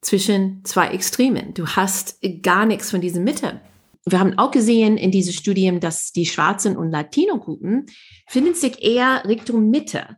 zwischen 0.00 0.64
zwei 0.64 0.88
Extremen. 0.88 1.54
Du 1.54 1.66
hast 1.66 2.18
gar 2.42 2.66
nichts 2.66 2.90
von 2.90 3.00
dieser 3.00 3.20
Mitte. 3.20 3.60
Wir 4.06 4.18
haben 4.18 4.38
auch 4.38 4.50
gesehen 4.50 4.96
in 4.96 5.10
diesem 5.10 5.34
Studium, 5.34 5.78
dass 5.78 6.12
die 6.12 6.26
schwarzen 6.26 6.76
und 6.76 6.90
Latino-Gruppen 6.90 7.86
finden 8.26 8.54
sich 8.54 8.82
eher 8.82 9.22
Richtung 9.26 9.70
Mitte. 9.70 10.16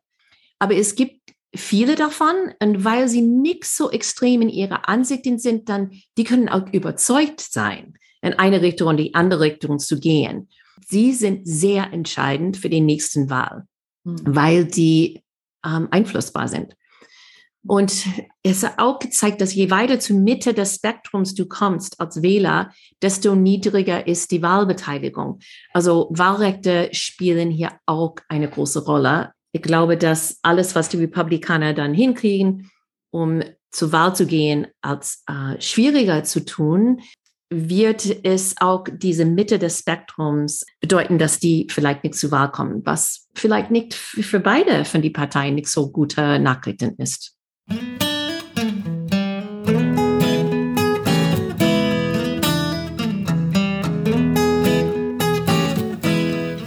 Aber 0.59 0.77
es 0.77 0.95
gibt 0.95 1.21
viele 1.55 1.97
davon 1.97 2.35
und 2.61 2.85
weil 2.85 3.09
sie 3.09 3.23
nicht 3.23 3.65
so 3.65 3.91
extrem 3.91 4.43
in 4.43 4.49
ihrer 4.49 4.89
Ansichten 4.89 5.39
sind, 5.39 5.69
dann 5.69 5.91
die 6.17 6.25
können 6.25 6.49
auch 6.49 6.73
überzeugt 6.73 7.41
sein, 7.41 7.95
in 8.23 8.35
eine 8.35 8.63
Richtung 8.63 8.89
und 8.89 8.97
die 8.97 9.15
andere 9.15 9.41
Richtung 9.41 9.79
zu 9.79 9.99
gehen. 9.99 10.49
Sie 10.87 11.13
sind 11.13 11.47
sehr 11.47 11.93
entscheidend 11.93 12.57
für 12.57 12.71
den 12.71 12.87
nächsten 12.87 13.29
Wahl, 13.29 13.67
mhm. 14.05 14.21
weil 14.25 14.65
die 14.65 15.23
ähm, 15.65 15.89
einflussbar 15.91 16.49
sind. 16.49 16.77
Und 17.65 18.07
es 18.43 18.65
hat 18.65 18.79
auch 18.79 18.99
gezeigt, 18.99 19.41
dass 19.41 19.55
je 19.55 19.71
weiter 19.71 20.01
zur 20.01 20.19
Mitte 20.19 20.53
des 20.53 20.77
Spektrums 20.77 21.35
du 21.35 21.47
kommst 21.47 22.01
als 22.01 22.21
Wähler, 22.21 22.73
desto 23.01 23.37
niedriger 23.37 24.07
ist 24.07 24.33
die 24.33 24.43
Wahlbeteiligung. 24.43 25.39
Also 25.73 26.09
Wahlrechte 26.11 26.89
spielen 26.93 27.51
hier 27.51 27.73
auch 27.87 28.17
eine 28.29 28.51
große 28.51 28.85
Rolle. 28.85 29.33
Ich 29.53 29.63
glaube, 29.63 29.97
dass 29.97 30.39
alles, 30.43 30.75
was 30.75 30.89
die 30.89 30.97
Republikaner 30.97 31.73
dann 31.73 31.95
hinkriegen, 31.95 32.71
um 33.11 33.43
zur 33.71 33.93
Wahl 33.93 34.17
zu 34.17 34.27
gehen, 34.27 34.67
als 34.81 35.23
äh, 35.29 35.61
schwieriger 35.61 36.25
zu 36.25 36.45
tun, 36.45 37.01
wird 37.53 38.25
es 38.25 38.55
auch 38.61 38.85
diese 38.91 39.25
Mitte 39.25 39.59
des 39.59 39.79
Spektrums 39.79 40.65
bedeuten, 40.81 41.19
dass 41.19 41.39
die 41.39 41.67
vielleicht 41.71 42.05
nicht 42.05 42.17
zur 42.17 42.31
Wahl 42.31 42.51
kommen, 42.51 42.83
was 42.85 43.29
vielleicht 43.35 43.71
nicht 43.71 43.95
für 43.95 44.41
beide 44.41 44.85
von 44.85 45.03
den 45.03 45.13
Parteien 45.13 45.55
nicht 45.55 45.69
so 45.69 45.91
gute 45.91 46.39
Nachrichten 46.39 46.95
ist. 46.97 47.37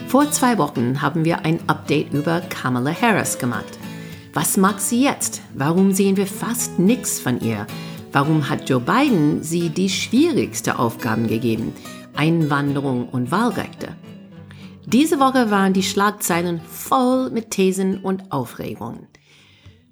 Vor 0.07 0.31
zwei 0.31 0.57
Wochen 0.57 1.01
haben 1.01 1.25
wir 1.25 1.43
ein 1.43 1.59
Update 1.67 2.13
über 2.13 2.39
Kamala 2.41 2.93
Harris 2.93 3.37
gemacht. 3.37 3.77
Was 4.33 4.55
mag 4.55 4.79
sie 4.79 5.03
jetzt? 5.03 5.41
Warum 5.53 5.91
sehen 5.91 6.15
wir 6.17 6.27
fast 6.27 6.79
nichts 6.79 7.19
von 7.19 7.41
ihr? 7.41 7.67
Warum 8.15 8.47
hat 8.47 8.69
Joe 8.69 8.79
Biden 8.79 9.43
sie 9.43 9.67
die 9.67 9.89
schwierigste 9.89 10.79
Aufgaben 10.79 11.27
gegeben? 11.27 11.73
Einwanderung 12.13 13.09
und 13.09 13.29
Wahlrechte. 13.29 13.93
Diese 14.85 15.19
Woche 15.19 15.51
waren 15.51 15.73
die 15.73 15.83
Schlagzeilen 15.83 16.61
voll 16.61 17.29
mit 17.29 17.51
Thesen 17.51 17.97
und 18.01 18.31
Aufregungen. 18.31 19.09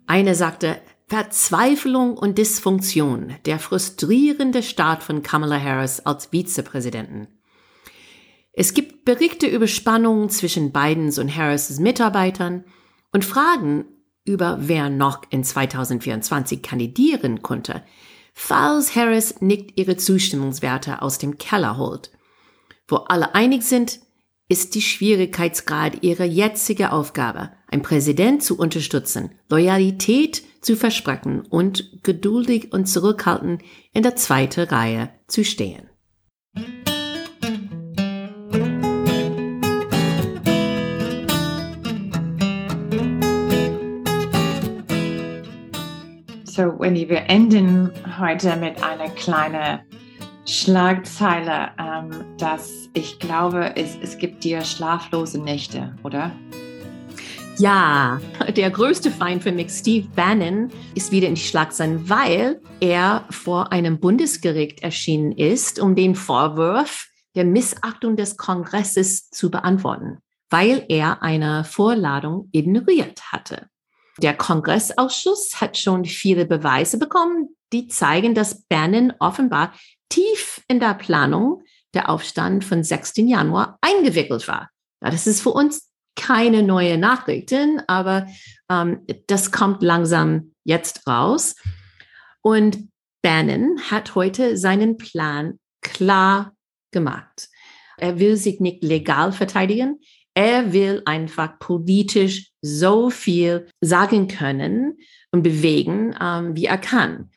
Eine 0.08 0.36
sagte, 0.36 0.80
Verzweiflung 1.08 2.18
und 2.18 2.38
Dysfunktion, 2.38 3.36
der 3.46 3.60
frustrierende 3.60 4.64
Start 4.64 5.04
von 5.04 5.22
Kamala 5.22 5.62
Harris 5.62 6.00
als 6.00 6.28
Vizepräsidenten. 6.28 7.28
Es 8.54 8.74
gibt 8.74 9.04
Berichte 9.04 9.48
über 9.48 9.68
Spannungen 9.68 10.30
zwischen 10.30 10.72
Bidens 10.72 11.20
und 11.20 11.36
Harris' 11.36 11.78
Mitarbeitern 11.78 12.64
und 13.12 13.26
Fragen 13.26 13.84
über 14.24 14.60
wer 14.62 14.90
noch 14.90 15.24
in 15.30 15.44
2024 15.44 16.62
kandidieren 16.62 17.42
konnte, 17.42 17.84
falls 18.34 18.96
Harris 18.96 19.42
nicht 19.42 19.78
ihre 19.78 19.98
Zustimmungswerte 19.98 21.02
aus 21.02 21.18
dem 21.18 21.38
Keller 21.38 21.78
holt. 21.78 22.12
Wo 22.88 22.98
alle 22.98 23.34
einig 23.36 23.64
sind, 23.64 24.00
ist 24.50 24.76
die 24.76 24.82
Schwierigkeitsgrad 24.82 26.04
ihrer 26.04 26.26
jetzige 26.26 26.92
Aufgabe, 26.92 27.52
ein 27.68 27.82
Präsident 27.82 28.44
zu 28.44 28.58
unterstützen, 28.58 29.32
Loyalität 29.50 30.44
zu 30.62 30.76
versprechen 30.76 31.42
und 31.42 32.04
geduldig 32.04 32.72
und 32.72 32.86
zurückhaltend 32.88 33.62
in 33.94 34.04
der 34.04 34.16
zweiten 34.16 34.62
Reihe 34.62 35.10
zu 35.28 35.44
stehen. 35.44 35.90
So, 46.56 46.80
Wendy, 46.80 47.10
wir 47.10 47.32
enden 47.32 47.90
heute 48.20 48.56
mit 48.58 48.84
einer 48.84 49.10
kleinen 49.10 49.80
Schlagzeile, 50.46 51.72
ähm, 51.80 52.12
dass 52.38 52.90
ich 52.94 53.18
glaube, 53.18 53.76
es, 53.76 53.98
es 54.04 54.20
gibt 54.20 54.44
dir 54.44 54.62
schlaflose 54.62 55.42
Nächte, 55.42 55.96
oder? 56.04 56.32
Ja, 57.58 58.22
der 58.56 58.70
größte 58.70 59.10
Feind 59.10 59.42
für 59.42 59.52
mich, 59.52 59.72
Steve 59.72 60.08
Bannon, 60.16 60.70
ist 60.94 61.12
wieder 61.12 61.28
in 61.28 61.34
die 61.34 61.42
Schlagzeilen, 61.42 62.08
weil 62.08 62.62
er 62.80 63.26
vor 63.32 63.72
einem 63.72 64.00
Bundesgericht 64.00 64.84
erschienen 64.84 65.32
ist, 65.32 65.80
um 65.80 65.96
den 65.96 66.14
Vorwurf 66.14 67.08
der 67.34 67.46
Missachtung 67.46 68.16
des 68.16 68.38
Kongresses 68.38 69.32
zu 69.32 69.50
beantworten, 69.50 70.20
weil 70.52 70.86
er 70.88 71.24
eine 71.24 71.64
Vorladung 71.64 72.50
ignoriert 72.52 73.32
hatte. 73.32 73.73
Der 74.20 74.36
Kongressausschuss 74.36 75.60
hat 75.60 75.78
schon 75.78 76.06
viele 76.06 76.46
Beweise 76.46 76.98
bekommen, 77.00 77.56
die 77.72 77.88
zeigen, 77.88 78.36
dass 78.36 78.64
Bannon 78.66 79.14
offenbar 79.20 79.74
tief 80.10 80.62
in 80.68 80.80
der 80.80 80.94
Planung 80.94 81.64
der 81.94 82.10
Aufstand 82.10 82.64
von 82.64 82.84
6. 82.84 83.14
Januar 83.18 83.78
eingewickelt 83.82 84.48
war. 84.48 84.70
Ja, 85.02 85.10
das 85.10 85.28
ist 85.28 85.42
für 85.42 85.50
uns 85.50 85.90
keine 86.16 86.62
neue 86.62 86.98
Nachrichten, 86.98 87.82
aber 87.88 88.28
ähm, 88.70 89.06
das 89.28 89.52
kommt 89.52 89.82
langsam 89.82 90.54
jetzt 90.64 91.08
raus. 91.08 91.56
Und 92.42 92.90
Bannon 93.24 93.80
hat 93.90 94.16
heute 94.16 94.58
seinen 94.58 94.98
Plan 94.98 95.60
klar 95.82 96.54
gemacht. 96.92 97.50
Er 97.98 98.20
will 98.20 98.38
sich 98.38 98.60
nicht 98.60 98.84
legal 98.84 99.32
verteidigen. 99.32 100.00
Er 100.34 100.74
will 100.74 101.02
einfach 101.06 101.60
politisch 101.60 102.52
so 102.62 103.10
viel 103.10 103.68
sagen 103.82 104.28
können 104.28 104.98
und 105.32 105.44
bewegen, 105.44 106.16
ähm, 106.20 106.56
wie 106.56 106.66
er 106.66 106.78
kann. 106.78 107.30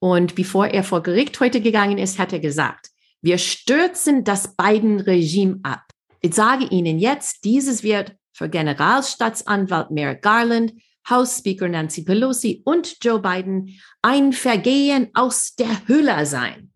Und 0.00 0.34
bevor 0.34 0.66
er 0.66 0.84
vor 0.84 1.02
Gericht 1.02 1.38
heute 1.40 1.60
gegangen 1.60 1.98
ist, 1.98 2.18
hat 2.18 2.32
er 2.32 2.40
gesagt, 2.40 2.90
wir 3.22 3.38
stürzen 3.38 4.24
das 4.24 4.54
beiden 4.56 5.00
Regime 5.00 5.60
ab. 5.62 5.84
Ich 6.20 6.34
sage 6.34 6.66
Ihnen 6.66 6.98
jetzt, 6.98 7.44
dieses 7.44 7.82
wird 7.82 8.14
für 8.32 8.48
Generalstaatsanwalt 8.48 9.90
Merrick 9.90 10.22
Garland, 10.22 10.74
House 11.08 11.38
Speaker 11.38 11.68
Nancy 11.68 12.02
Pelosi 12.02 12.62
und 12.64 12.96
Joe 13.02 13.20
Biden 13.20 13.78
ein 14.02 14.32
Vergehen 14.32 15.08
aus 15.14 15.54
der 15.54 15.86
Hülle 15.86 16.26
sein. 16.26 16.70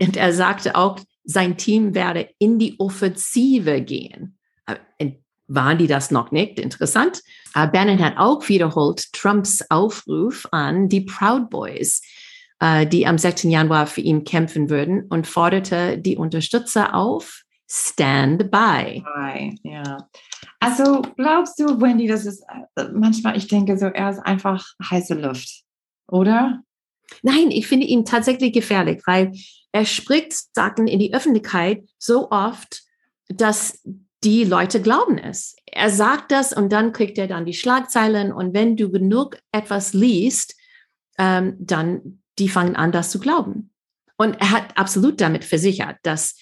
Und 0.00 0.16
er 0.16 0.32
sagte 0.32 0.76
auch, 0.76 0.98
sein 1.24 1.56
Team 1.56 1.94
werde 1.94 2.30
in 2.38 2.58
die 2.58 2.78
Offensive 2.78 3.80
gehen. 3.82 4.35
Und 5.00 5.16
waren 5.48 5.78
die 5.78 5.86
das 5.86 6.10
noch 6.10 6.32
nicht? 6.32 6.58
Interessant. 6.58 7.22
Bannon 7.54 8.02
hat 8.02 8.16
auch 8.16 8.48
wiederholt 8.48 9.12
Trumps 9.12 9.64
Aufruf 9.70 10.46
an 10.50 10.88
die 10.88 11.02
Proud 11.02 11.50
Boys, 11.50 12.02
äh, 12.60 12.86
die 12.86 13.06
am 13.06 13.18
6. 13.18 13.44
Januar 13.44 13.86
für 13.86 14.00
ihn 14.00 14.24
kämpfen 14.24 14.70
würden 14.70 15.06
und 15.08 15.26
forderte 15.26 15.98
die 15.98 16.16
Unterstützer 16.16 16.94
auf, 16.94 17.42
stand 17.68 18.50
by. 18.50 19.02
Ja. 19.62 20.08
Also 20.60 21.02
glaubst 21.16 21.58
du, 21.58 21.80
Wendy, 21.80 22.06
das 22.06 22.26
ist 22.26 22.44
äh, 22.76 22.88
manchmal, 22.92 23.36
ich 23.36 23.48
denke 23.48 23.76
so, 23.78 23.86
er 23.86 24.10
ist 24.10 24.20
einfach 24.20 24.64
heiße 24.82 25.14
Luft, 25.14 25.62
oder? 26.08 26.62
Nein, 27.22 27.50
ich 27.50 27.66
finde 27.66 27.86
ihn 27.86 28.04
tatsächlich 28.04 28.52
gefährlich, 28.52 29.02
weil 29.06 29.32
er 29.72 29.84
spricht 29.84 30.32
Sachen 30.54 30.86
in 30.86 30.98
die 30.98 31.14
Öffentlichkeit 31.14 31.84
so 31.98 32.30
oft, 32.30 32.82
dass 33.28 33.82
die 34.24 34.44
Leute 34.44 34.80
glauben 34.80 35.18
es. 35.18 35.56
Er 35.66 35.90
sagt 35.90 36.32
das 36.32 36.52
und 36.52 36.72
dann 36.72 36.92
kriegt 36.92 37.18
er 37.18 37.26
dann 37.26 37.44
die 37.44 37.54
Schlagzeilen. 37.54 38.32
Und 38.32 38.54
wenn 38.54 38.76
du 38.76 38.90
genug 38.90 39.38
etwas 39.52 39.92
liest, 39.92 40.54
ähm, 41.18 41.56
dann 41.58 42.22
die 42.38 42.48
fangen 42.48 42.76
an, 42.76 42.92
das 42.92 43.10
zu 43.10 43.18
glauben. 43.18 43.70
Und 44.16 44.34
er 44.40 44.50
hat 44.50 44.76
absolut 44.76 45.20
damit 45.20 45.44
versichert, 45.44 45.98
dass 46.02 46.36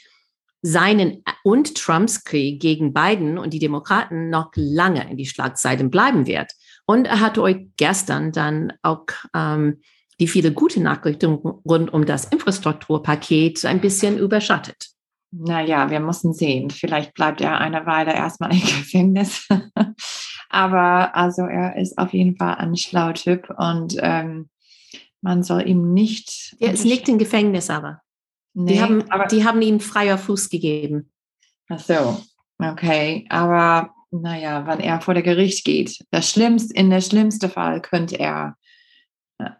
seinen 0.62 1.22
und 1.42 1.74
Trumps 1.74 2.24
Krieg 2.24 2.60
gegen 2.60 2.94
Biden 2.94 3.36
und 3.36 3.52
die 3.52 3.58
Demokraten 3.58 4.30
noch 4.30 4.50
lange 4.54 5.10
in 5.10 5.16
die 5.16 5.26
Schlagzeilen 5.26 5.90
bleiben 5.90 6.26
wird. 6.26 6.52
Und 6.86 7.06
er 7.06 7.20
hat 7.20 7.36
euch 7.38 7.66
gestern 7.76 8.32
dann 8.32 8.72
auch 8.82 9.06
ähm, 9.34 9.82
die 10.20 10.28
viele 10.28 10.52
gute 10.52 10.80
Nachrichten 10.80 11.34
rund 11.34 11.92
um 11.92 12.06
das 12.06 12.26
Infrastrukturpaket 12.26 13.64
ein 13.64 13.80
bisschen 13.80 14.16
überschattet. 14.18 14.93
Naja, 15.36 15.90
wir 15.90 16.00
müssen 16.00 16.32
sehen. 16.32 16.70
Vielleicht 16.70 17.14
bleibt 17.14 17.40
er 17.40 17.60
eine 17.60 17.86
Weile 17.86 18.14
erstmal 18.14 18.52
im 18.52 18.60
Gefängnis. 18.60 19.48
Aber 20.48 21.16
also 21.16 21.42
er 21.42 21.76
ist 21.76 21.98
auf 21.98 22.12
jeden 22.12 22.36
Fall 22.36 22.54
ein 22.56 22.76
schlauer 22.76 23.14
Typ 23.14 23.48
und 23.58 23.96
ähm, 23.98 24.48
man 25.20 25.42
soll 25.42 25.66
ihm 25.66 25.92
nicht. 25.92 26.54
Er 26.60 26.72
ist 26.72 26.84
nicht 26.84 27.08
im 27.08 27.18
Gefängnis, 27.18 27.70
aber. 27.70 28.00
Nee, 28.52 28.74
die, 28.74 28.80
haben, 28.80 29.10
aber, 29.10 29.26
die 29.26 29.44
haben 29.44 29.62
ihm 29.62 29.80
freier 29.80 30.18
Fuß 30.18 30.50
gegeben. 30.50 31.10
Ach 31.68 31.80
so, 31.80 32.22
okay. 32.58 33.26
Aber 33.30 33.90
naja, 34.12 34.64
wenn 34.68 34.78
er 34.78 35.00
vor 35.00 35.14
der 35.14 35.24
Gericht 35.24 35.64
geht, 35.64 36.04
das 36.12 36.30
Schlimmste, 36.30 36.72
in 36.74 36.90
der 36.90 37.00
schlimmsten 37.00 37.50
Fall 37.50 37.80
könnte 37.80 38.20
er 38.20 38.56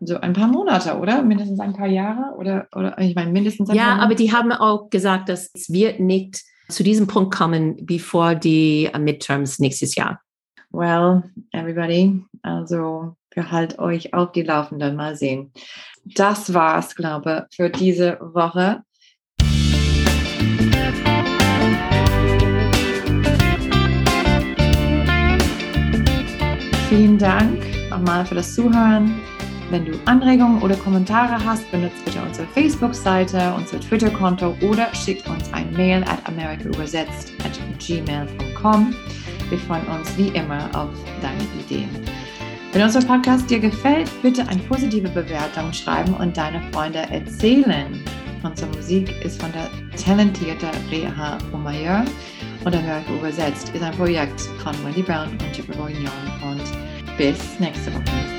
so 0.01 0.21
ein 0.21 0.33
paar 0.33 0.49
Monate, 0.49 0.99
oder? 0.99 1.23
Mindestens 1.23 1.61
ein 1.61 1.73
paar 1.73 1.87
Jahre? 1.87 2.37
Oder, 2.37 2.69
oder 2.75 2.99
ich 2.99 3.15
meine, 3.15 3.33
mindestens 3.33 3.71
ein 3.71 3.77
Ja, 3.77 3.97
paar 3.97 4.01
aber 4.03 4.15
die 4.15 4.33
haben 4.33 4.53
auch 4.53 4.91
gesagt, 4.91 5.29
dass 5.29 5.51
es 5.55 5.73
wird 5.73 6.01
nicht 6.01 6.43
zu 6.69 6.83
diesem 6.83 7.07
Punkt 7.07 7.35
kommen, 7.35 7.77
bevor 7.85 8.35
die 8.35 8.91
Midterms 8.99 9.59
nächstes 9.59 9.95
Jahr. 9.95 10.21
Well, 10.71 11.25
everybody, 11.53 12.25
also 12.43 13.17
behalt 13.35 13.79
euch 13.79 14.15
auf 14.15 14.33
die 14.33 14.43
Laufenden. 14.43 14.97
Mal 14.97 15.17
sehen. 15.17 15.53
Das 16.05 16.53
war's, 16.53 16.95
glaube 16.95 17.47
ich, 17.51 17.57
für 17.57 17.71
diese 17.71 18.19
Woche. 18.21 18.83
Vielen 26.89 27.19
Dank 27.19 27.61
nochmal 27.91 28.25
für 28.25 28.37
das 28.37 28.55
Zuhören. 28.55 29.21
Wenn 29.71 29.87
du 29.87 29.93
Anregungen 30.05 30.61
oder 30.63 30.77
Kommentare 30.77 31.43
hast, 31.45 31.71
benutzt 31.71 32.05
bitte 32.05 32.21
unsere 32.23 32.47
Facebook-Seite, 32.49 33.55
unser 33.57 33.81
Twitter-Konto 33.81 34.55
oder 34.61 34.95
schickt 34.95 35.29
uns 35.29 35.53
ein 35.53 35.73
Mail 35.73 36.05
at 36.05 36.19
americaübersetzt 36.29 37.33
at 37.45 37.59
gmail.com. 37.79 38.95
Wir 39.49 39.59
freuen 39.59 39.87
uns 39.87 40.17
wie 40.17 40.29
immer 40.29 40.69
auf 40.75 40.91
deine 41.23 41.43
Ideen. 41.61 41.89
Wenn 42.73 42.83
unser 42.83 43.01
Podcast 43.01 43.49
dir 43.49 43.61
gefällt, 43.61 44.11
bitte 44.21 44.47
eine 44.49 44.61
positive 44.63 45.09
Bewertung 45.09 45.73
schreiben 45.73 46.13
und 46.15 46.37
deine 46.37 46.61
Freunde 46.73 47.01
erzählen. 47.11 48.03
Unsere 48.43 48.71
Musik 48.77 49.25
ist 49.25 49.41
von 49.41 49.51
der 49.53 49.71
talentierten 49.97 50.69
Reha 50.91 51.39
Omayer 51.53 52.05
und 52.65 52.75
Amerika 52.75 53.13
übersetzt 53.15 53.71
ist 53.75 53.83
ein 53.83 53.95
Projekt 53.95 54.41
von 54.63 54.75
Wendy 54.85 55.03
Brown 55.03 55.29
und 55.29 55.57
Jeffrey 55.57 55.77
Bourguignon 55.77 56.13
und 56.43 57.17
bis 57.17 57.39
nächste 57.61 57.95
Woche. 57.95 58.34